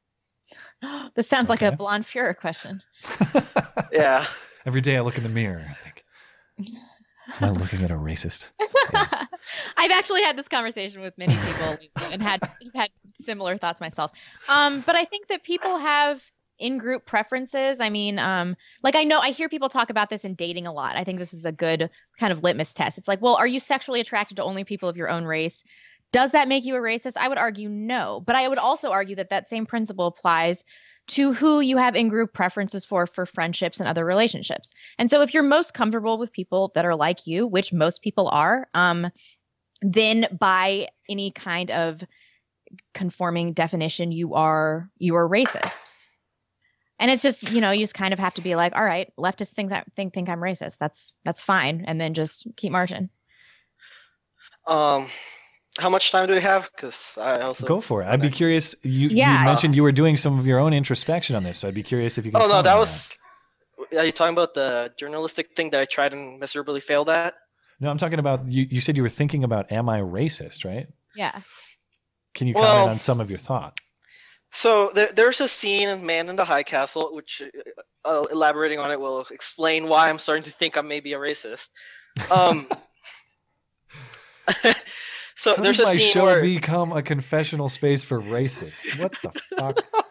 [1.15, 2.81] This sounds like a blonde Fuhrer question.
[3.91, 4.25] Yeah.
[4.65, 6.05] Every day I look in the mirror, I think,
[7.41, 8.49] am I looking at a racist?
[9.77, 11.77] I've actually had this conversation with many people
[12.11, 12.39] and had
[12.73, 12.89] had
[13.23, 14.11] similar thoughts myself.
[14.47, 16.23] Um, but I think that people have
[16.59, 17.81] in-group preferences.
[17.81, 20.71] I mean, um, like I know I hear people talk about this in dating a
[20.71, 20.95] lot.
[20.95, 21.89] I think this is a good
[22.19, 22.97] kind of litmus test.
[22.97, 25.63] It's like, well, are you sexually attracted to only people of your own race?
[26.11, 27.13] Does that make you a racist?
[27.15, 30.63] I would argue no, but I would also argue that that same principle applies
[31.07, 34.73] to who you have in group preferences for for friendships and other relationships.
[34.97, 38.27] And so if you're most comfortable with people that are like you, which most people
[38.29, 39.11] are, um
[39.81, 42.03] then by any kind of
[42.93, 45.91] conforming definition you are you are racist.
[46.99, 49.11] And it's just, you know, you just kind of have to be like, all right,
[49.17, 50.77] leftist things I think think I'm racist.
[50.77, 53.09] That's that's fine and then just keep marching.
[54.67, 55.07] Um
[55.79, 56.69] how much time do we have?
[56.75, 58.07] Because I also Go for it.
[58.07, 58.75] I'd be curious.
[58.83, 59.39] You, Yeah.
[59.39, 61.83] you mentioned you were doing some of your own introspection on this, so I'd be
[61.83, 62.41] curious if you can.
[62.41, 63.17] Oh no, that on was.
[63.97, 67.33] Are you talking about the journalistic thing that I tried and miserably failed at?
[67.79, 68.67] No, I'm talking about you.
[68.69, 70.65] You said you were thinking about, am I racist?
[70.65, 70.87] Right?
[71.15, 71.41] Yeah.
[72.33, 73.79] Can you Well- comment on some of your thought?
[74.53, 77.41] So there, there's a scene in Man in the High Castle, which
[78.03, 81.69] uh, elaborating on it will explain why I'm starting to think I'm maybe a racist.
[82.29, 82.67] Um,
[85.41, 88.99] so How there's did a my scene show where become a confessional space for racists?
[88.99, 89.79] What the fuck?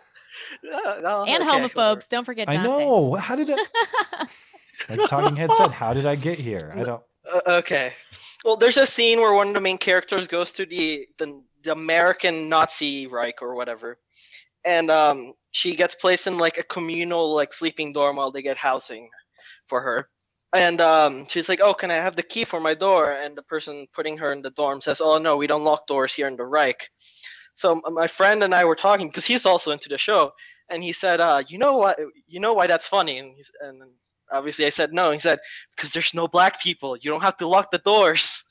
[0.63, 2.69] Uh, no, and okay, homophobes, don't forget I Dante.
[2.69, 3.15] know.
[3.15, 3.61] How did it?
[4.89, 6.73] Like Talking Head said, how did I get here?
[6.75, 7.03] I don't.
[7.33, 7.93] Uh, okay.
[8.45, 11.73] Well, there's a scene where one of the main characters goes to the the, the
[11.73, 13.99] American Nazi Reich or whatever,
[14.65, 18.57] and um, she gets placed in like a communal like sleeping dorm while they get
[18.57, 19.11] housing
[19.69, 20.09] for her.
[20.53, 23.43] And um, she's like, "Oh, can I have the key for my door?" And the
[23.43, 26.37] person putting her in the dorm says, "Oh no, we don't lock doors here in
[26.37, 26.91] the Reich."
[27.55, 30.33] So my friend and I were talking because he's also into the show,
[30.69, 32.01] and he said, uh, "You know what?
[32.27, 33.83] You know why that's funny?" And he's and
[34.33, 35.13] obviously I said no.
[35.13, 35.39] He said,
[35.77, 36.97] "Because there's no black people.
[36.97, 38.45] You don't have to lock the doors."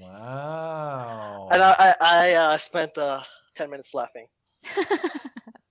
[0.00, 1.48] Wow.
[1.52, 3.22] And I I, I uh, spent uh,
[3.54, 4.26] ten minutes laughing.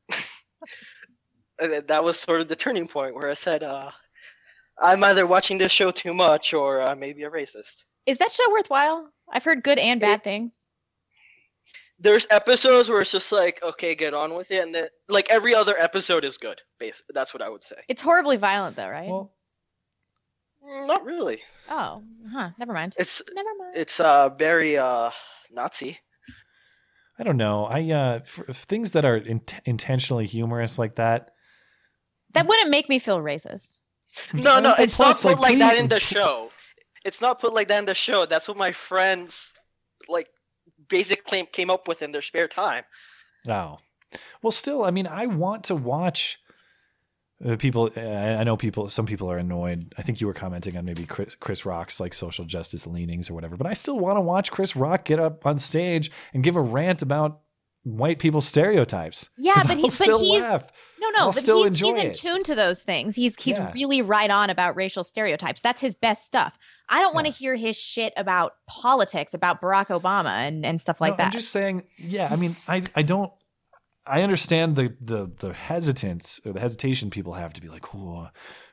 [1.61, 3.91] And that was sort of the turning point where I said, uh,
[4.81, 8.49] "I'm either watching this show too much or uh, maybe a racist." Is that show
[8.51, 9.09] worthwhile?
[9.31, 10.53] I've heard good and bad things.
[11.99, 15.53] There's episodes where it's just like, okay, get on with it, and then like every
[15.53, 16.61] other episode is good.
[16.79, 17.75] Base, that's what I would say.
[17.87, 19.09] It's horribly violent though, right?
[19.09, 21.41] Mm, Not really.
[21.69, 22.01] oh,
[22.31, 22.49] huh.
[22.57, 22.95] Never mind.
[22.97, 23.73] It's never mind.
[23.75, 25.11] It's uh very uh
[25.51, 25.99] Nazi.
[27.19, 27.65] I don't know.
[27.65, 31.31] I uh, for, things that are in- intentionally humorous like that.
[32.33, 33.79] That wouldn't make me feel racist.
[34.33, 36.51] No, no, it's plus, not put like, like that in the show.
[37.05, 38.25] It's not put like that in the show.
[38.25, 39.53] That's what my friends
[40.07, 40.29] like
[40.87, 42.83] basic claim came up with in their spare time.
[43.47, 43.79] Oh,
[44.41, 46.39] Well, still, I mean, I want to watch
[47.45, 47.89] uh, people.
[47.95, 48.89] Uh, I know people.
[48.89, 49.93] Some people are annoyed.
[49.97, 53.33] I think you were commenting on maybe Chris, Chris Rock's like social justice leanings or
[53.33, 53.55] whatever.
[53.55, 56.61] But I still want to watch Chris Rock get up on stage and give a
[56.61, 57.39] rant about
[57.83, 59.29] white people stereotypes.
[59.37, 60.63] Yeah, but he's but still he's laugh.
[60.99, 62.13] no no, I'll but still he's, enjoy he's in it.
[62.15, 63.15] tune to those things.
[63.15, 63.71] He's he's Yeah.
[63.73, 65.61] really right on about racial stereotypes.
[65.61, 66.57] That's his best stuff.
[66.89, 70.99] I don't want to hear his shit about politics, about Barack Obama and and stuff
[70.99, 71.25] like No, that.
[71.27, 72.27] I'm just saying, yeah.
[72.31, 73.31] I mean, I I don't.
[74.05, 78.29] I understand the the the hesitance or the hesitation people have to be like, oh,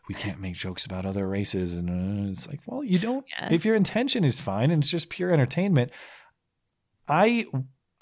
[0.08, 1.90] we can't make jokes about other races, and
[2.26, 3.26] uh, it's like, well, you don't.
[3.28, 3.50] Yeah.
[3.52, 5.90] If your intention is fine and it's just pure entertainment,
[7.08, 7.46] I.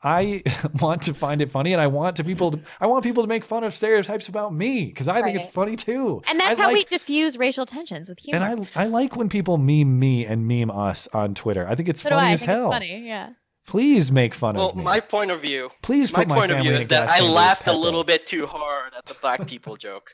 [0.05, 0.43] I
[0.81, 2.53] want to find it funny, and I want to people.
[2.53, 5.49] To, I want people to make fun of stereotypes about me because I think it's
[5.49, 6.23] funny too.
[6.29, 8.45] and that's I how we like- diffuse racial tensions with humor.
[8.45, 11.67] And I I like when people meme me and meme us on Twitter.
[11.67, 12.31] I think it's so do funny I.
[12.31, 12.67] I as think hell.
[12.67, 13.07] it's funny.
[13.07, 13.31] Yeah.
[13.67, 14.85] Please make fun Well, of me.
[14.85, 15.71] Well, my point of view.
[15.81, 18.47] Please my put my point of view is that I laughed a little bit too
[18.47, 20.11] hard at the black people joke.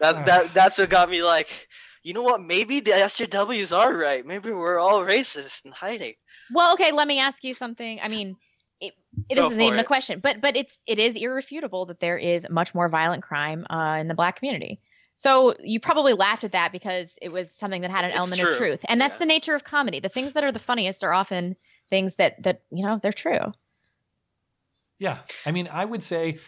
[0.00, 0.22] That ah.
[0.24, 1.68] that that's what got me like,
[2.02, 2.42] you know what?
[2.42, 4.26] Maybe the SJWs are right.
[4.26, 6.14] Maybe we're all racist and hiding.
[6.52, 6.92] Well, okay.
[6.92, 7.98] Let me ask you something.
[8.02, 8.36] I mean,
[8.82, 8.94] it,
[9.28, 12.18] it Go isn't for even a question, but but it's it is irrefutable that there
[12.18, 14.80] is much more violent crime uh, in the black community.
[15.14, 18.40] So you probably laughed at that because it was something that had an It's element
[18.40, 18.50] true.
[18.50, 20.00] of truth, and that's the nature of comedy.
[20.00, 21.56] The things that are the funniest are often
[21.90, 23.52] things that that you know they're true.
[24.98, 25.18] Yeah.
[25.44, 26.38] I mean, I would say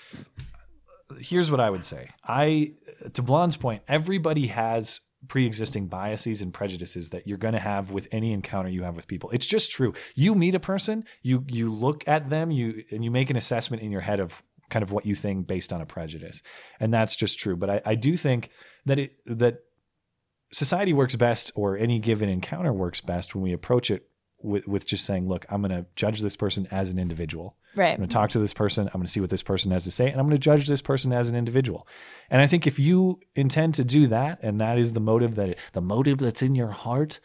[1.18, 2.08] here's what I would say.
[2.24, 2.72] I
[3.12, 8.08] to Blonde's point, everybody has pre-existing biases and prejudices that you're going to have with
[8.12, 9.30] any encounter you have with people.
[9.30, 9.94] It's just true.
[10.14, 13.82] You meet a person, you you look at them, you and you make an assessment
[13.82, 16.42] in your head of kind of what you think based on a prejudice.
[16.80, 17.56] And that's just true.
[17.56, 18.50] But I, I do think
[18.86, 19.60] that it that
[20.52, 24.08] society works best or any given encounter works best when we approach it
[24.44, 27.56] with, with just saying, look, I'm going to judge this person as an individual.
[27.74, 27.90] Right.
[27.90, 28.86] I'm going to talk to this person.
[28.86, 30.68] I'm going to see what this person has to say, and I'm going to judge
[30.68, 31.88] this person as an individual.
[32.30, 35.56] And I think if you intend to do that, and that is the motive that
[35.72, 37.18] the motive that's in your heart,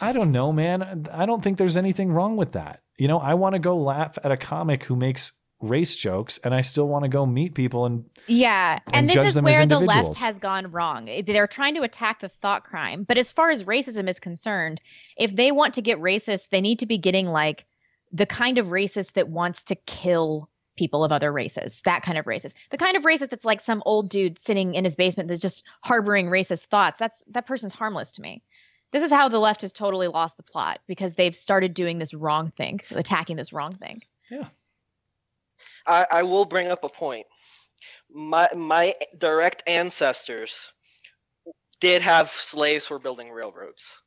[0.00, 1.06] I don't know, man.
[1.12, 2.82] I don't think there's anything wrong with that.
[2.98, 6.54] You know, I want to go laugh at a comic who makes race jokes, and
[6.54, 9.44] I still want to go meet people and Yeah, and, And this judge is them
[9.44, 11.08] where the left has gone wrong.
[11.24, 14.80] They're trying to attack the thought crime, but as far as racism is concerned,
[15.16, 17.66] if they want to get racist, they need to be getting like
[18.12, 21.82] the kind of racist that wants to kill people of other races.
[21.84, 22.54] That kind of racist.
[22.70, 25.64] The kind of racist that's like some old dude sitting in his basement that's just
[25.82, 26.98] harboring racist thoughts.
[26.98, 28.42] That's that person's harmless to me.
[28.92, 32.14] This is how the left has totally lost the plot because they've started doing this
[32.14, 34.02] wrong thing, attacking this wrong thing.
[35.86, 37.26] I, I will bring up a point.
[38.12, 40.72] My my direct ancestors
[41.80, 44.00] did have slaves for building railroads.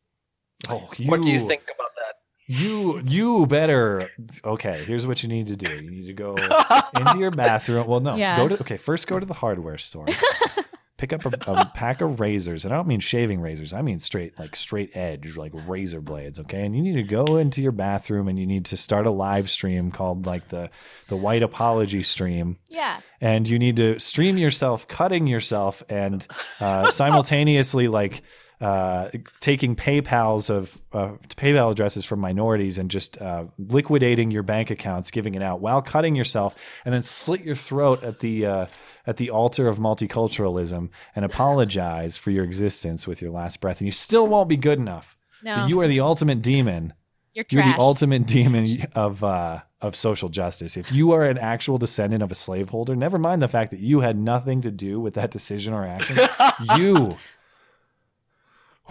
[0.69, 2.15] oh, you, What do you think about that?
[2.47, 4.09] You you better
[4.43, 4.83] okay.
[4.85, 5.73] Here's what you need to do.
[5.81, 6.35] You need to go
[6.93, 7.87] into your bathroom.
[7.87, 8.37] Well, no, Yeah.
[8.37, 8.77] go to okay.
[8.77, 10.07] First, go to the hardware store.
[11.03, 13.73] Pick up a, a pack of razors, and I don't mean shaving razors.
[13.73, 16.39] I mean straight like straight edge, like razor blades.
[16.39, 19.11] Okay, and you need to go into your bathroom, and you need to start a
[19.11, 20.69] live stream called like the
[21.09, 23.01] the White Apology stream Yeah.
[23.19, 26.25] and you need to stream yourself cutting yourself and
[26.61, 28.21] uh, simultaneously like
[28.63, 29.09] uh,
[29.41, 35.11] taking PayPal's of uh, PayPal addresses from minorities and just uh, liquidating your bank accounts,
[35.11, 38.65] giving it out while cutting yourself, and then slit your throat at the uh,
[39.05, 43.85] at the altar of multiculturalism and apologize for your existence with your last breath, and
[43.85, 45.17] you still won't be good enough.
[45.43, 45.65] No.
[45.65, 46.93] You are the ultimate demon.
[47.33, 50.77] You're You're the ultimate demon of uh, of social justice.
[50.77, 53.99] If you are an actual descendant of a slaveholder, never mind the fact that you
[53.99, 56.17] had nothing to do with that decision or action.
[56.77, 57.17] you,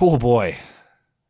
[0.01, 0.56] oh boy,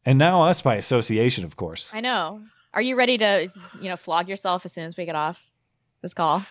[0.05, 1.90] and now us by association, of course.
[1.93, 2.43] I know.
[2.74, 5.51] Are you ready to, you know, flog yourself as soon as we get off
[6.01, 6.44] this call?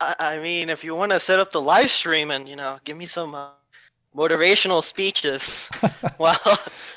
[0.00, 2.78] I, I mean, if you want to set up the live stream and you know
[2.84, 3.48] give me some uh,
[4.14, 5.68] motivational speeches,
[6.18, 6.38] well,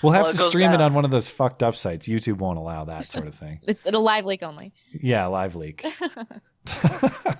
[0.01, 2.07] We'll have well, to goes stream it on one of those fucked up sites.
[2.07, 3.59] YouTube won't allow that sort of thing.
[3.67, 4.73] It's it'll LiveLeak only.
[4.91, 5.85] Yeah, LiveLeak.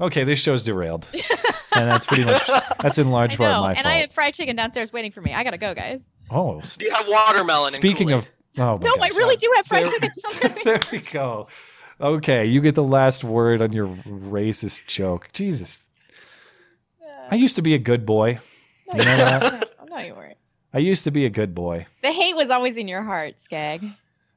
[0.00, 1.06] okay, this show's derailed,
[1.76, 2.46] and that's pretty much
[2.80, 3.94] that's in large part know, my and fault.
[3.94, 5.34] I have fried chicken downstairs waiting for me.
[5.34, 6.00] I gotta go, guys.
[6.30, 7.72] oh, do you have watermelon?
[7.72, 8.26] speaking of
[8.58, 9.18] oh my no, I gosh.
[9.18, 10.64] really do have fried chicken downstairs.
[10.64, 11.48] there we go.
[12.00, 15.28] Okay, you get the last word on your racist joke.
[15.32, 15.78] Jesus.
[17.30, 18.38] I used to be a good boy.
[18.92, 19.68] You know that?
[19.88, 20.36] no, you weren't.
[20.72, 21.86] I used to be a good boy.
[22.02, 23.84] The hate was always in your heart, Skag.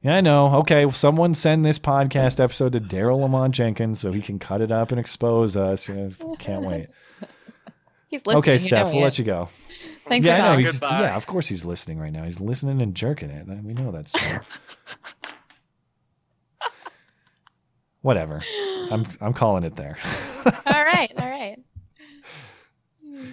[0.04, 0.56] Yeah, I know.
[0.56, 4.60] Okay, well, someone send this podcast episode to Daryle Lamont Jenkins so he can cut
[4.60, 5.88] it up and expose us.
[5.88, 6.88] Yeah, can't wait.
[8.08, 8.38] He's listening.
[8.38, 9.48] okay, you Steph, we'll he let you go.
[10.06, 10.44] Thanks yeah, for I know.
[10.50, 10.60] calling.
[10.66, 11.00] He's, Goodbye.
[11.00, 12.22] yeah, of course he's listening right now.
[12.22, 13.46] He's listening and jerking it.
[13.64, 14.38] We know that's true.
[18.02, 18.42] Whatever.
[18.90, 19.96] I'm I'm calling it there.
[20.44, 21.56] all right, all right.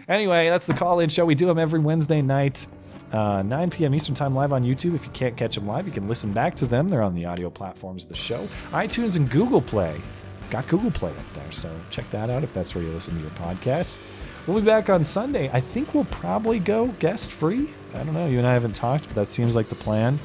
[0.07, 1.26] Anyway, that's the call in show.
[1.26, 2.65] We do them every Wednesday night,
[3.11, 3.93] uh, 9 p.m.
[3.93, 4.95] Eastern Time live on YouTube.
[4.95, 6.88] If you can't catch them live, you can listen back to them.
[6.88, 10.01] They're on the audio platforms of the show iTunes and Google Play.
[10.49, 13.21] Got Google Play up there, so check that out if that's where you listen to
[13.21, 13.99] your podcasts.
[14.47, 15.49] We'll be back on Sunday.
[15.53, 17.69] I think we'll probably go guest free.
[17.93, 18.25] I don't know.
[18.27, 20.19] You and I haven't talked, but that seems like the plan.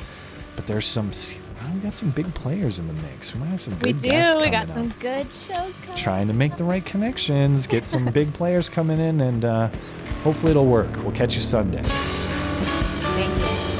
[0.56, 1.10] But there's some.
[1.74, 3.34] we got some big players in the mix.
[3.34, 4.08] We might have some We good do.
[4.08, 5.96] guests We got up some good shows coming.
[5.96, 9.68] trying to make the right connections, get some big players coming in, and uh,
[10.24, 10.90] hopefully it'll work.
[11.02, 11.82] We'll catch you Sunday.
[13.16, 13.75] Thank you.